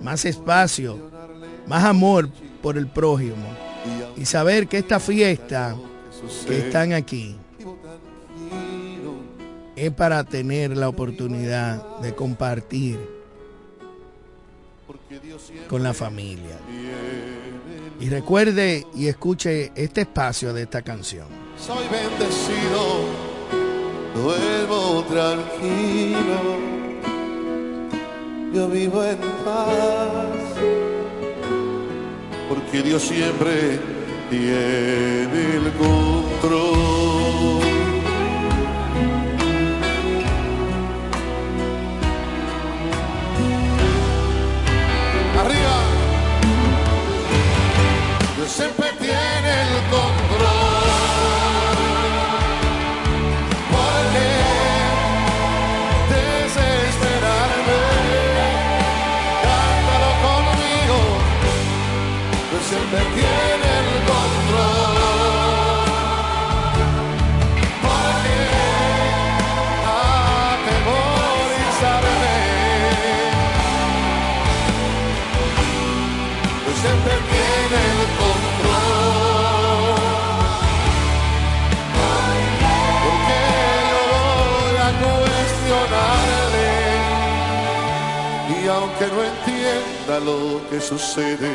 [0.00, 1.10] más espacio,
[1.66, 2.28] más amor
[2.62, 3.46] por el prójimo.
[4.16, 5.76] Y saber que esta fiesta
[6.46, 7.36] que están aquí
[9.76, 12.98] es para tener la oportunidad de compartir
[15.68, 16.58] con la familia.
[18.00, 21.26] Y recuerde y escuche este espacio de esta canción.
[21.58, 23.04] Soy bendecido,
[24.14, 26.58] duermo tranquilo,
[28.52, 30.26] yo vivo en paz,
[32.48, 33.78] porque Dios siempre
[34.30, 36.93] tiene el control.
[48.56, 50.48] Siempre tiene el control.
[53.72, 54.30] ¿Por qué
[56.14, 57.82] desesperarme?
[59.44, 60.98] Cántalo conmigo.
[62.50, 64.03] Dios siempre tiene el control.
[89.04, 91.50] Aunque no entienda lo que sucede,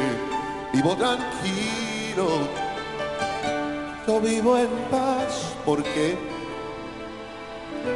[0.74, 2.48] vivo tranquilo.
[4.08, 5.54] Yo vivo en paz.
[5.66, 6.18] ¿Por qué?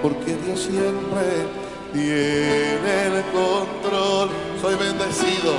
[0.01, 1.47] Porque Dios siempre
[1.91, 4.30] tiene el control.
[4.62, 5.56] Soy bendecido.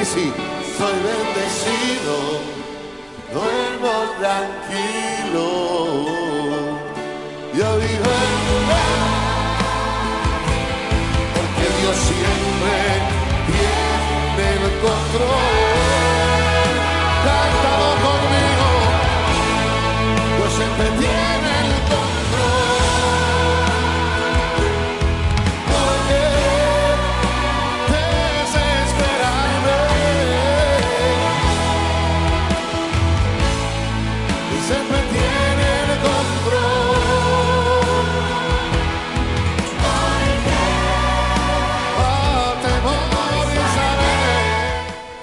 [0.00, 0.32] Y sí,
[0.76, 2.40] soy bendecido.
[3.32, 5.46] Duermo tranquilo.
[7.54, 8.96] Yo vivo en paz.
[11.34, 13.15] Porque Dios siempre
[15.18, 15.55] control.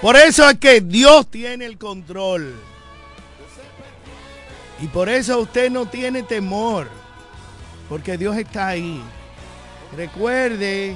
[0.04, 2.54] Por eso es que Dios tiene el control.
[4.82, 6.88] Y por eso usted no tiene temor.
[7.88, 9.00] Porque Dios está ahí.
[9.96, 10.94] Recuerde,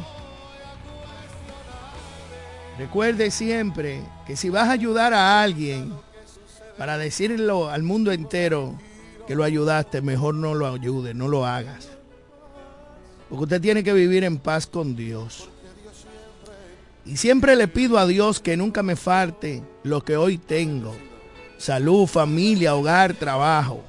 [2.76, 5.94] recuerde siempre que si vas a ayudar a alguien
[6.76, 8.78] para decirlo al mundo entero
[9.26, 11.88] que lo ayudaste, mejor no lo ayudes, no lo hagas.
[13.30, 15.48] Porque usted tiene que vivir en paz con Dios.
[17.08, 20.94] Y siempre le pido a Dios que nunca me falte lo que hoy tengo.
[21.56, 23.82] Salud, familia, hogar, trabajo.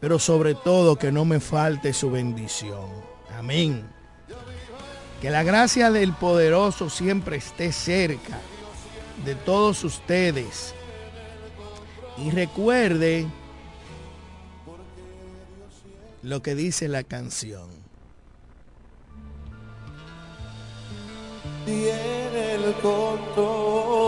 [0.00, 2.90] Pero sobre todo que no me falte su bendición.
[3.38, 3.88] Amén.
[5.22, 8.38] Que la gracia del poderoso siempre esté cerca
[9.24, 10.74] de todos ustedes.
[12.18, 13.26] Y recuerde
[16.20, 17.85] lo que dice la canción.
[21.66, 24.06] Tiene el control.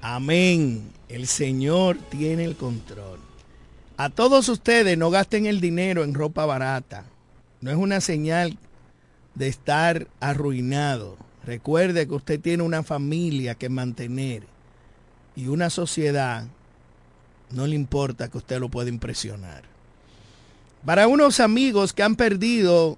[0.00, 0.92] Amén.
[1.08, 3.18] El Señor tiene el control.
[3.96, 7.04] A todos ustedes no gasten el dinero en ropa barata.
[7.60, 8.56] No es una señal
[9.34, 11.16] de estar arruinado.
[11.44, 14.44] Recuerde que usted tiene una familia que mantener
[15.34, 16.46] y una sociedad.
[17.50, 19.75] No le importa que usted lo pueda impresionar.
[20.86, 22.96] Para unos amigos que han perdido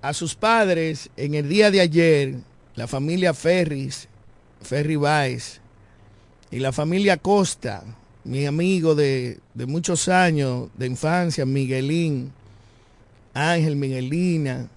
[0.00, 2.36] a sus padres en el día de ayer,
[2.76, 4.08] la familia Ferris,
[4.62, 5.60] Ferry Baez,
[6.50, 7.84] y la familia Costa,
[8.24, 12.32] mi amigo de, de muchos años de infancia, Miguelín,
[13.34, 14.70] Ángel Miguelina,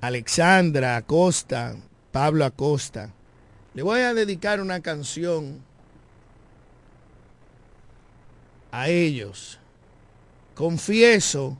[0.00, 1.76] Alexandra Acosta,
[2.10, 3.12] Pablo Acosta.
[3.74, 5.58] Le voy a dedicar una canción
[8.72, 9.60] a ellos.
[10.54, 11.56] Confieso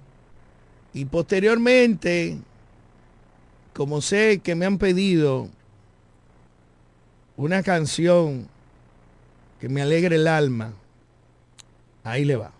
[0.92, 2.38] y posteriormente,
[3.72, 5.48] como sé que me han pedido
[7.36, 8.48] una canción
[9.60, 10.72] que me alegre el alma,
[12.04, 12.52] ahí le va.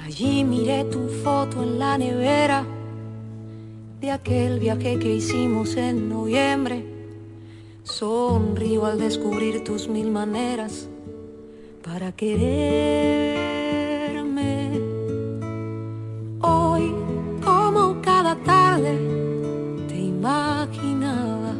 [0.00, 2.66] Allí miré tu foto en la nevera
[4.00, 6.91] de aquel viaje que hicimos en noviembre.
[7.84, 10.88] Sonrío al descubrir tus mil maneras
[11.82, 12.40] para quererme.
[16.40, 16.94] Hoy,
[17.44, 18.96] como cada tarde,
[19.88, 21.54] te imaginaba.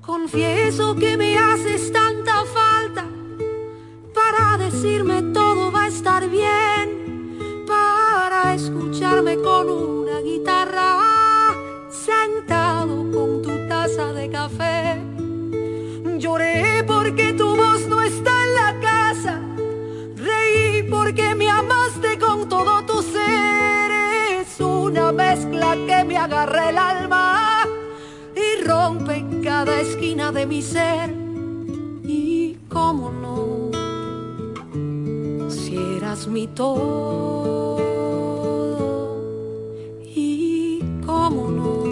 [0.00, 1.92] Confieso que me haces
[30.32, 31.14] de mi ser.
[32.04, 33.70] Y cómo no
[35.50, 37.78] si eras mi todo
[40.02, 41.84] y cómo no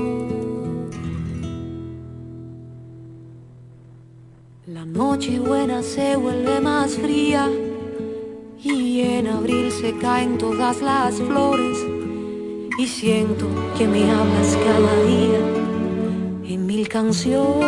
[4.66, 7.50] la noche buena se vuelve más fría
[8.62, 11.78] y en abril se caen todas las flores
[12.78, 15.65] y siento que me hablas cada día
[16.96, 17.66] canciones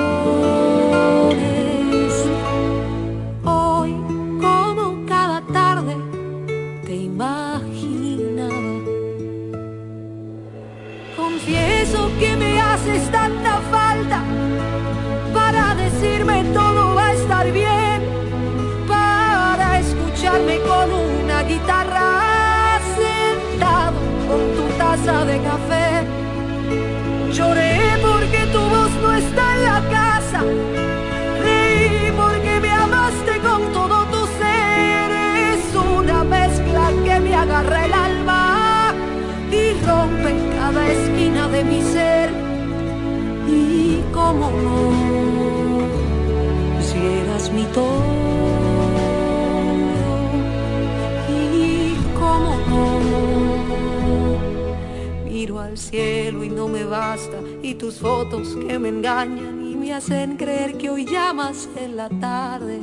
[55.68, 60.36] al cielo y no me basta, y tus fotos que me engañan y me hacen
[60.36, 62.80] creer que hoy llamas en la tarde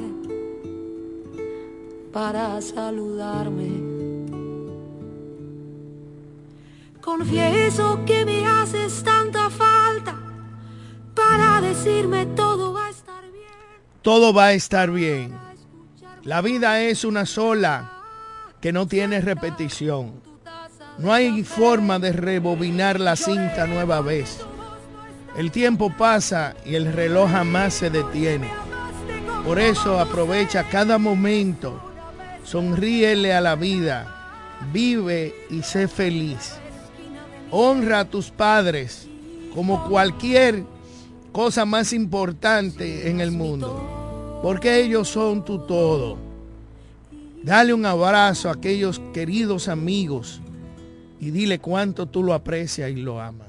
[2.13, 3.71] para saludarme.
[7.01, 10.15] Confieso que me haces tanta falta
[11.15, 13.51] para decirme todo va a estar bien.
[14.03, 15.33] Todo va a estar bien.
[16.23, 18.03] La vida es una sola
[18.61, 20.24] que no tiene repetición.
[20.97, 24.39] No hay forma de rebobinar la cinta nueva vez.
[25.37, 28.49] El tiempo pasa y el reloj jamás se detiene.
[29.43, 31.81] Por eso aprovecha cada momento.
[32.45, 34.07] Sonríele a la vida.
[34.71, 36.53] Vive y sé feliz.
[37.51, 39.07] Honra a tus padres
[39.53, 40.63] como cualquier
[41.33, 44.39] cosa más importante en el mundo.
[44.41, 46.17] Porque ellos son tu todo.
[47.43, 50.41] Dale un abrazo a aquellos queridos amigos
[51.25, 53.47] y dile cuánto tú lo aprecias y lo amas.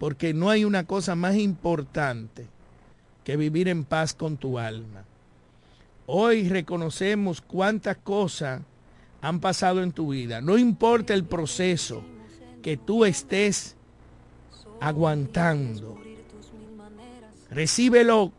[0.00, 2.48] Porque no hay una cosa más importante
[3.22, 5.04] que vivir en paz con tu alma.
[6.06, 8.62] Hoy reconocemos cuántas cosas
[9.22, 10.40] han pasado en tu vida.
[10.40, 12.02] No importa el proceso
[12.62, 13.76] que tú estés
[14.80, 16.00] aguantando.
[17.48, 18.32] Recíbelo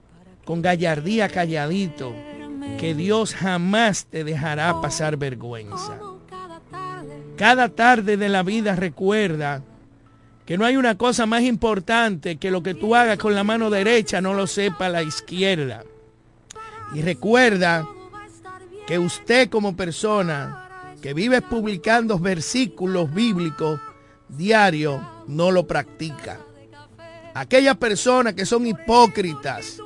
[0.44, 2.14] con gallardía calladito,
[2.78, 5.98] que Dios jamás te dejará pasar vergüenza.
[7.38, 9.62] Cada tarde de la vida recuerda
[10.48, 13.70] que no hay una cosa más importante que lo que tú hagas con la mano
[13.70, 15.84] derecha no lo sepa la izquierda.
[16.96, 17.88] Y recuerda
[18.88, 23.80] que usted como persona que vive publicando versículos bíblicos
[24.30, 26.40] diarios no lo practica.
[27.36, 29.80] Aquellas personas que son hipócritas,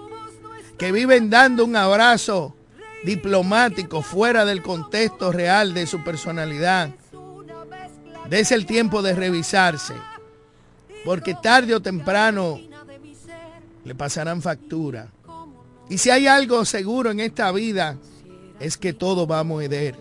[0.78, 2.56] que viven dando un abrazo
[3.04, 6.91] diplomático fuera del contexto real de su personalidad,
[8.32, 9.94] Dese el tiempo de revisarse,
[11.04, 12.62] porque tarde o temprano
[13.84, 15.10] le pasarán factura.
[15.90, 17.98] Y si hay algo seguro en esta vida,
[18.58, 19.98] es que todo va a moeder.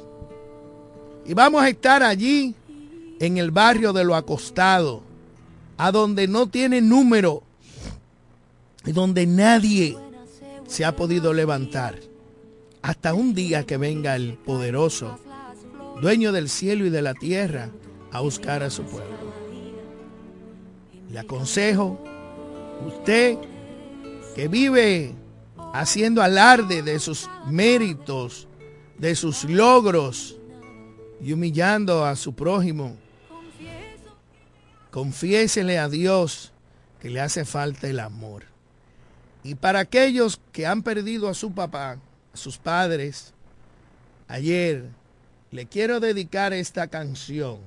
[1.27, 2.55] Y vamos a estar allí
[3.19, 5.03] en el barrio de lo acostado,
[5.77, 7.43] a donde no tiene número
[8.87, 9.99] y donde nadie
[10.69, 11.99] se ha podido levantar.
[12.81, 15.19] Hasta un día que venga el poderoso,
[16.01, 17.71] dueño del cielo y de la tierra,
[18.13, 19.33] a buscar a su pueblo.
[21.11, 21.99] Le aconsejo,
[22.87, 23.37] usted
[24.35, 25.15] que vive
[25.73, 28.49] haciendo alarde de sus méritos,
[28.99, 30.37] de sus logros
[31.21, 32.97] y humillando a su prójimo,
[34.91, 36.53] confiésele a Dios
[37.01, 38.45] que le hace falta el amor.
[39.43, 41.99] Y para aquellos que han perdido a su papá,
[42.33, 43.33] a sus padres,
[44.29, 44.91] ayer
[45.51, 47.59] le quiero dedicar esta canción.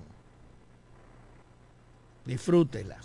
[2.26, 2.98] Disfrútela.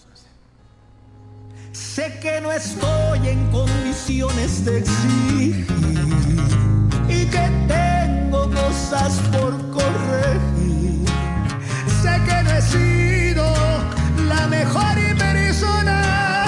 [1.73, 5.67] Sé que no estoy en condiciones de exigir
[7.09, 11.05] y que tengo cosas por corregir.
[12.03, 13.45] Sé que no he sido
[14.29, 16.47] la mejor persona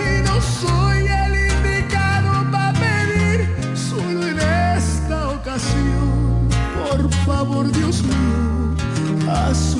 [0.00, 3.48] y no soy el indicado para pedir.
[3.76, 6.48] Solo en esta ocasión,
[6.88, 9.76] por favor, Dios mío, haz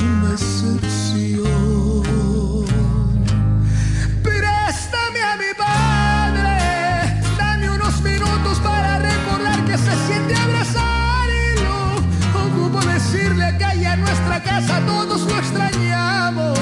[14.36, 16.58] nuestra casa todos lo extrañamos.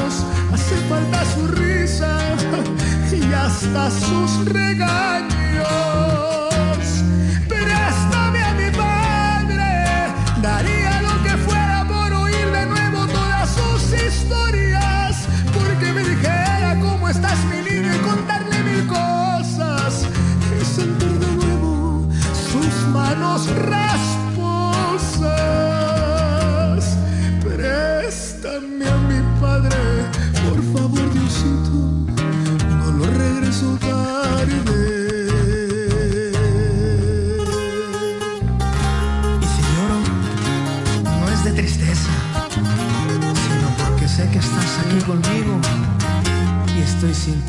[0.53, 2.19] Hace falta su risa
[3.13, 5.65] y hasta sus regaños.
[7.49, 15.27] Préstame a mi padre, daría lo que fuera por oír de nuevo todas sus historias,
[15.53, 20.07] porque me dijera cómo estás mi niño y contarle mil cosas
[20.61, 22.09] y sentir de nuevo
[22.53, 24.14] sus manos rasposas.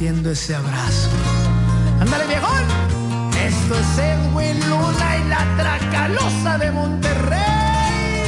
[0.07, 1.09] Ese abrazo.
[1.99, 2.63] ¡Ándale, viejón!
[3.43, 8.23] Esto es Edwin Luna y la Tracalosa de Monterrey.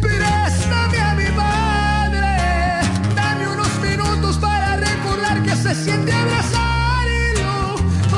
[0.00, 2.26] Préstame a mi padre,
[3.14, 7.74] dame unos minutos para recordar que se siente abrazar y lo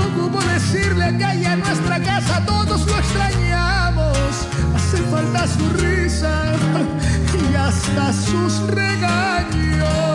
[0.06, 4.16] ocupo decirle que allá en nuestra casa todos lo extrañamos.
[4.74, 6.54] Hace falta su risa
[7.50, 10.13] y hasta sus regaños.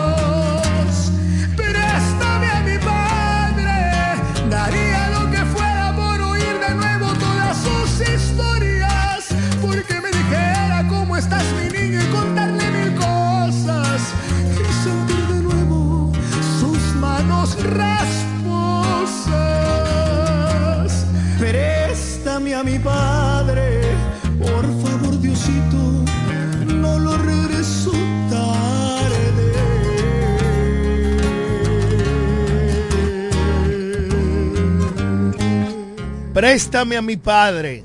[36.40, 37.84] Préstame a mi padre,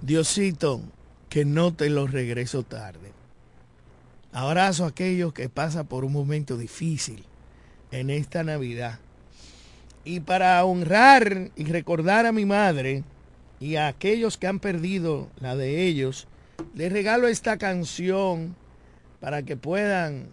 [0.00, 0.80] Diosito,
[1.28, 3.10] que no te lo regreso tarde.
[4.30, 7.24] Abrazo a aquellos que pasan por un momento difícil
[7.90, 9.00] en esta Navidad.
[10.04, 13.02] Y para honrar y recordar a mi madre
[13.58, 16.28] y a aquellos que han perdido la de ellos,
[16.76, 18.54] les regalo esta canción
[19.18, 20.28] para que puedan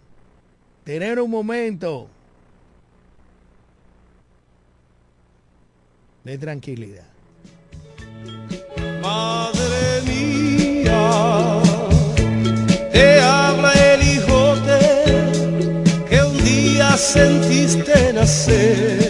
[0.84, 2.08] tener un momento
[6.24, 7.04] de tranquilidad.
[9.02, 11.60] Madre mía,
[12.92, 14.80] te habla el hijote
[16.08, 19.03] que un día sentiste nacer.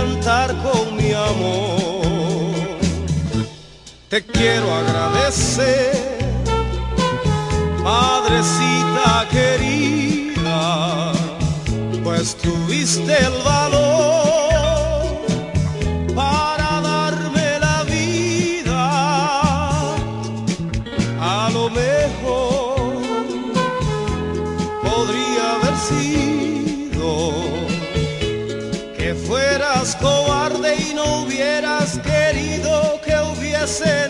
[0.00, 2.78] Cantar con mi amor.
[4.08, 6.18] Te quiero agradecer,
[7.84, 11.12] madrecita querida
[12.02, 14.09] pues tuviste el valor
[31.04, 34.09] no hubieras querido que hubiese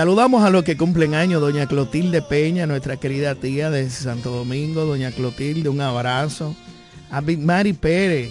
[0.00, 4.86] Saludamos a los que cumplen años, doña Clotilde Peña, nuestra querida tía de Santo Domingo,
[4.86, 6.56] doña Clotilde, un abrazo.
[7.10, 8.30] A Mari Pérez,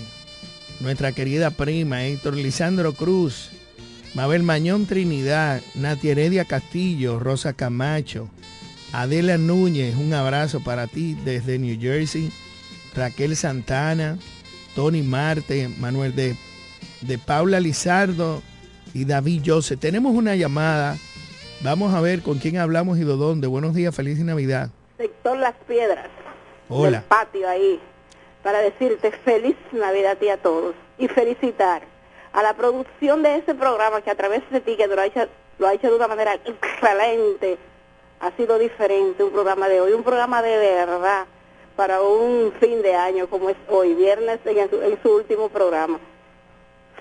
[0.79, 3.51] nuestra querida prima, Héctor Lisandro Cruz,
[4.15, 8.29] Mabel Mañón Trinidad, Nati Heredia Castillo, Rosa Camacho,
[8.91, 12.31] Adela Núñez, un abrazo para ti desde New Jersey,
[12.95, 14.17] Raquel Santana,
[14.73, 16.35] Tony Marte, Manuel de,
[17.01, 18.41] de Paula Lizardo
[18.95, 19.79] y David Joseph.
[19.79, 20.97] Tenemos una llamada.
[21.61, 23.47] Vamos a ver con quién hablamos y de dónde.
[23.47, 24.69] Buenos días, feliz Navidad.
[24.97, 26.07] sector Las Piedras,
[26.69, 26.99] Hola.
[26.99, 27.81] del patio ahí,
[28.43, 31.81] para decirte feliz Navidad a ti a todos y felicitar
[32.31, 35.27] a la producción de ese programa que a través de ti, que lo ha hecho,
[35.57, 37.57] lo ha hecho de una manera excelente,
[38.21, 41.25] ha sido diferente un programa de hoy, un programa de verdad
[41.75, 45.99] para un fin de año como es hoy, viernes en su, en su último programa.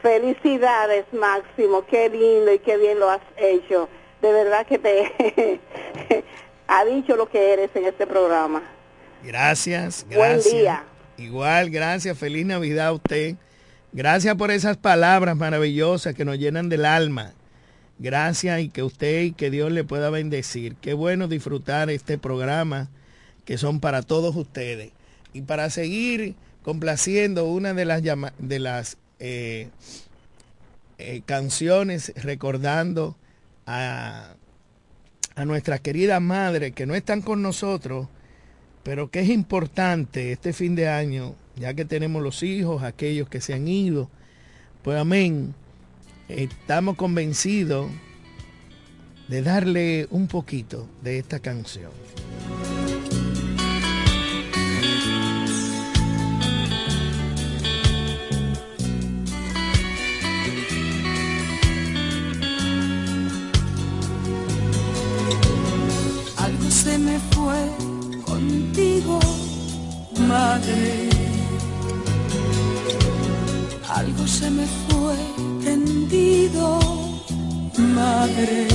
[0.02, 3.88] Felicidades, Máximo, qué lindo y qué bien lo has hecho.
[4.22, 5.60] De verdad que te
[6.66, 8.62] ha dicho lo que eres en este programa.
[9.24, 10.54] Gracias, Buen gracias.
[10.54, 10.84] día.
[11.16, 12.16] Igual, gracias.
[12.18, 13.36] Feliz Navidad a usted.
[13.92, 17.32] Gracias por esas palabras maravillosas que nos llenan del alma.
[17.98, 20.76] Gracias y que usted y que Dios le pueda bendecir.
[20.76, 22.88] Qué bueno disfrutar este programa
[23.44, 24.92] que son para todos ustedes.
[25.32, 29.70] Y para seguir complaciendo una de las, de las eh,
[30.98, 33.16] eh, canciones recordando
[33.68, 34.34] a,
[35.36, 38.08] a nuestras queridas madres que no están con nosotros,
[38.82, 43.42] pero que es importante este fin de año, ya que tenemos los hijos, aquellos que
[43.42, 44.10] se han ido,
[44.82, 45.54] pues amén,
[46.28, 47.90] estamos convencidos
[49.28, 51.90] de darle un poquito de esta canción.
[66.88, 67.60] se me fue
[68.24, 69.18] contigo,
[70.26, 71.10] madre.
[74.00, 75.16] Algo se me fue
[75.62, 76.66] tendido,
[77.76, 78.68] madre.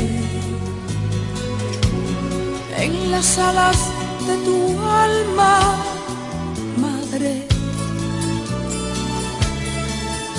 [2.83, 3.79] En las alas
[4.27, 4.57] de tu
[5.07, 5.53] alma,
[6.85, 7.47] madre.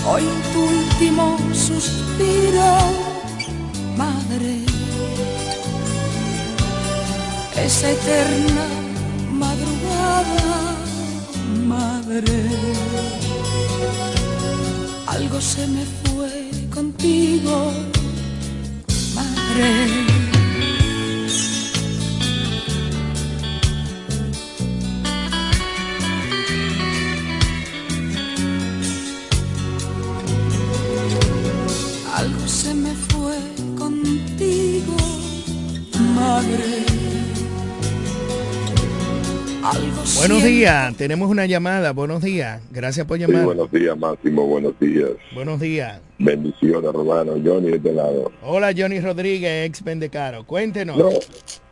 [0.09, 1.25] Hoy tu último
[1.67, 2.71] suspiro,
[3.97, 4.74] madre
[7.57, 8.67] esa eterna
[9.33, 10.77] madrugada,
[11.67, 12.51] madre.
[15.07, 17.73] Algo se me fue contigo,
[19.15, 20.34] madre.
[40.27, 41.93] Buenos días, tenemos una llamada.
[41.93, 43.45] Buenos días, gracias por Sí, llamar.
[43.45, 45.11] buenos días, Máximo, buenos días.
[45.35, 46.01] Buenos días.
[46.19, 47.33] Bendiciones, hermano.
[47.45, 48.33] Johnny, de este lado.
[48.43, 50.45] Hola Johnny Rodríguez, ex Pendecaro.
[50.47, 50.97] Cuéntenos.
[50.97, 51.11] No,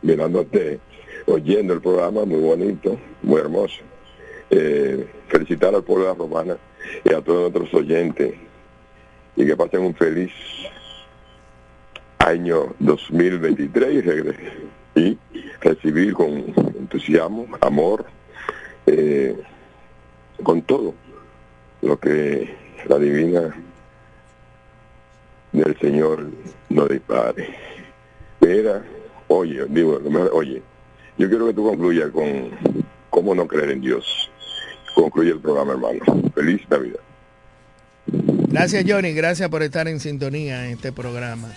[0.03, 0.79] mirándote,
[1.25, 3.77] oyendo el programa, muy bonito, muy hermoso.
[4.51, 6.57] Eh, felicitar al pueblo de la Romana
[7.05, 8.35] y a todos nuestros oyentes
[9.35, 10.31] y que pasen un feliz
[12.19, 14.03] año 2023
[14.93, 15.17] y, y
[15.59, 18.05] recibir con entusiasmo, amor,
[18.85, 19.35] eh,
[20.43, 20.93] con todo
[21.81, 22.53] lo que
[22.87, 23.55] la divina
[25.51, 26.27] del Señor
[26.69, 27.49] nos dispare.
[28.41, 28.83] Mira,
[29.27, 29.99] oye, digo,
[30.33, 30.61] oye,
[31.17, 32.51] yo quiero que tú concluyas con
[33.09, 34.31] cómo no creer en Dios.
[34.95, 35.99] Concluye el programa, hermano.
[36.35, 36.99] Feliz Navidad.
[38.05, 41.49] Gracias Johnny, gracias por estar en sintonía en este programa.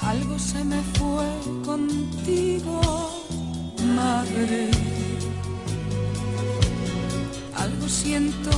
[0.00, 1.26] Algo se me fue
[1.64, 2.80] contigo,
[3.94, 4.70] madre.
[7.54, 8.50] Algo siento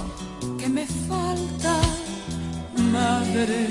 [0.59, 1.81] que me falta,
[2.93, 3.69] madre.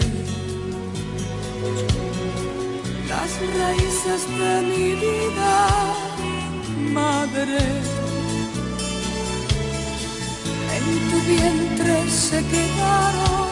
[3.10, 5.68] Las raíces de mi vida,
[6.94, 7.97] madre.
[11.28, 13.50] Vientre se quedaron,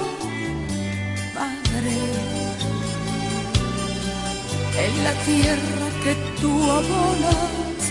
[1.40, 1.98] madre.
[4.86, 7.82] En la tierra que tú abonas,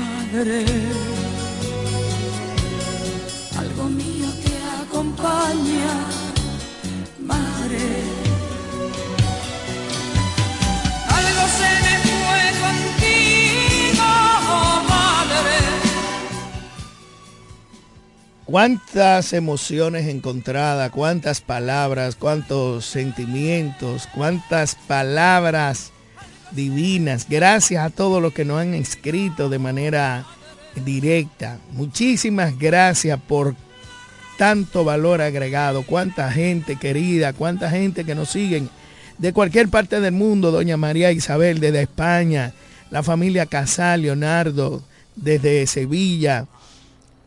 [0.00, 0.64] madre.
[3.58, 4.54] Algo mío te
[4.84, 5.92] acompaña,
[7.18, 8.19] madre.
[18.50, 25.92] Cuántas emociones encontradas, cuántas palabras, cuántos sentimientos, cuántas palabras
[26.50, 27.28] divinas.
[27.30, 30.26] Gracias a todos los que nos han escrito de manera
[30.84, 31.58] directa.
[31.74, 33.54] Muchísimas gracias por
[34.36, 35.84] tanto valor agregado.
[35.84, 38.68] Cuánta gente querida, cuánta gente que nos siguen
[39.18, 40.50] de cualquier parte del mundo.
[40.50, 42.52] Doña María Isabel desde España,
[42.90, 44.82] la familia Casal, Leonardo
[45.14, 46.48] desde Sevilla.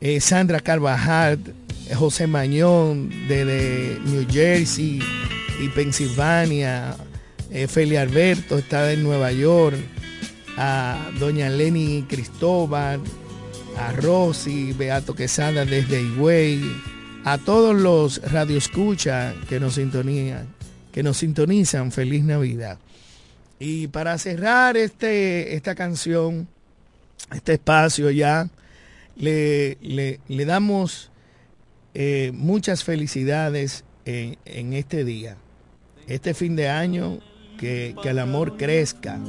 [0.04, 1.40] Eh, Sandra Carvajal,
[1.88, 5.00] eh, José Mañón desde New Jersey
[5.62, 6.98] y Pensilvania,
[7.50, 9.78] eh, Feli Alberto está en Nueva York,
[10.58, 13.00] a doña Lenny Cristóbal,
[13.78, 16.62] a Rosy, Beato Quesada desde Higüey,
[17.24, 20.50] a todos los radioescuchas que nos sintonizan,
[20.92, 22.78] que nos sintonizan, feliz Navidad.
[23.58, 26.46] Y para cerrar este, esta canción,
[27.34, 28.50] este espacio ya,
[29.16, 31.12] le, le- le damos
[31.94, 35.38] eh, muchas felicidades en, en este día,
[36.08, 37.20] este fin de año,
[37.58, 39.20] que, que el amor crezca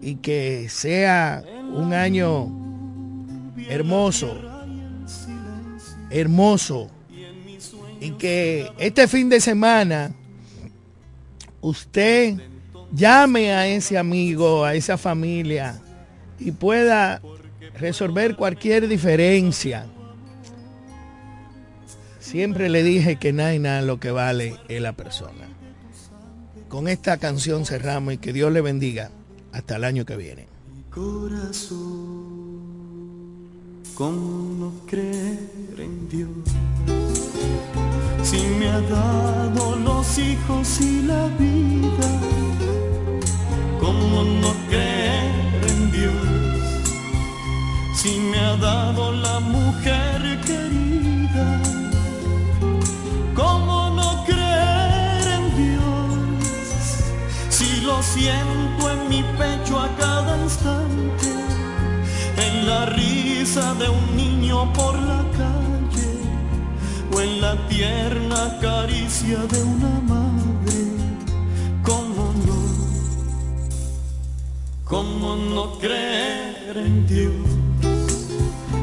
[0.00, 1.42] y que sea
[1.72, 2.46] un año
[3.68, 4.36] hermoso,
[6.10, 6.90] hermoso,
[8.00, 10.12] y que este fin de semana
[11.60, 12.36] usted
[12.92, 15.80] llame a ese amigo, a esa familia
[16.38, 17.20] y pueda
[17.78, 19.86] resolver cualquier diferencia.
[22.20, 25.48] Siempre le dije que nada y nada lo que vale es la persona.
[26.68, 29.10] Con esta canción cerramos y que Dios le bendiga
[29.52, 30.46] hasta el año que viene.
[30.90, 31.78] Corazón,
[33.94, 35.38] ¿cómo no creer
[35.78, 36.28] en Dios?
[38.22, 42.20] Si me ha dado los hijos y la vida,
[43.80, 46.27] ¿cómo no creer en Dios?
[48.00, 51.60] Si me ha dado la mujer querida,
[53.34, 57.02] ¿cómo no creer en Dios?
[57.48, 61.26] Si lo siento en mi pecho a cada instante,
[62.36, 65.58] en la risa de un niño por la calle,
[67.68, 70.78] tierna caricia de una madre.
[71.82, 72.58] ¿Cómo no?
[74.84, 77.57] ¿Cómo no creer en Dios?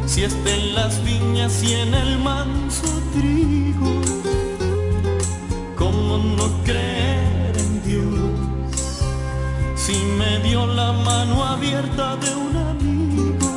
[0.07, 4.01] Si está en las viñas y en el manso trigo.
[5.75, 8.85] ¿Cómo no creer en Dios?
[9.75, 13.49] Si me dio la mano abierta de un amigo.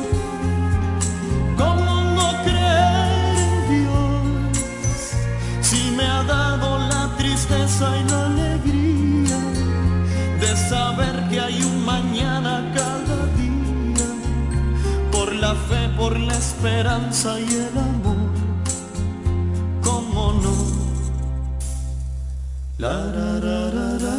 [1.57, 4.91] ¿Cómo no creer en Dios?
[5.61, 9.39] Si me ha dado la tristeza y la alegría
[10.41, 12.58] de saber que hay un mañana
[15.49, 18.29] la fe, por la esperanza y el amor,
[19.81, 20.55] ¿cómo no?
[22.77, 24.18] La ra ra ra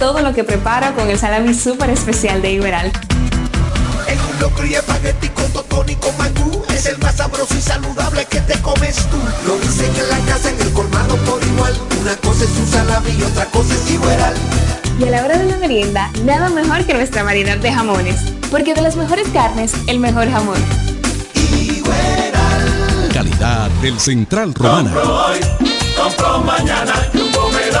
[0.00, 2.90] Todo lo que prepara con el salami súper especial de Iberal.
[4.08, 6.64] En un locro y espagueti con totón y con mangú.
[6.74, 9.18] Es el más sabroso y saludable que te comes tú.
[9.46, 11.78] Lo dicen en la casa, en el colmado por igual.
[12.00, 14.34] Una cosa es su salami y otra cosa es igual.
[14.98, 18.16] Y a la hora de la merienda, nada mejor que nuestra variedad de jamones.
[18.50, 20.58] Porque de las mejores carnes, el mejor jamón.
[23.12, 24.94] Calidad del Central Romana.
[24.94, 25.40] Compro hoy,
[25.94, 26.94] compro mañana,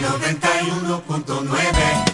[0.00, 2.13] 91.9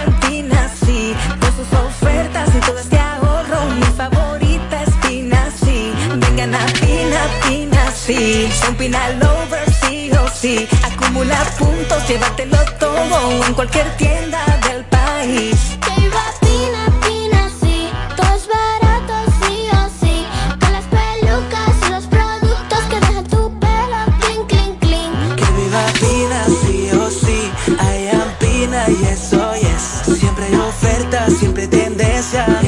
[2.01, 3.65] ofertas y todo este ahorro.
[3.75, 5.93] Mi favorita es Pina, sí.
[6.17, 8.49] Vengan a Pina, Pina, sí.
[8.63, 8.99] Son Pina
[9.81, 10.67] sí o sí.
[10.83, 14.50] Acumula puntos, llévatelo todo en cualquier tienda
[32.21, 32.60] gracias.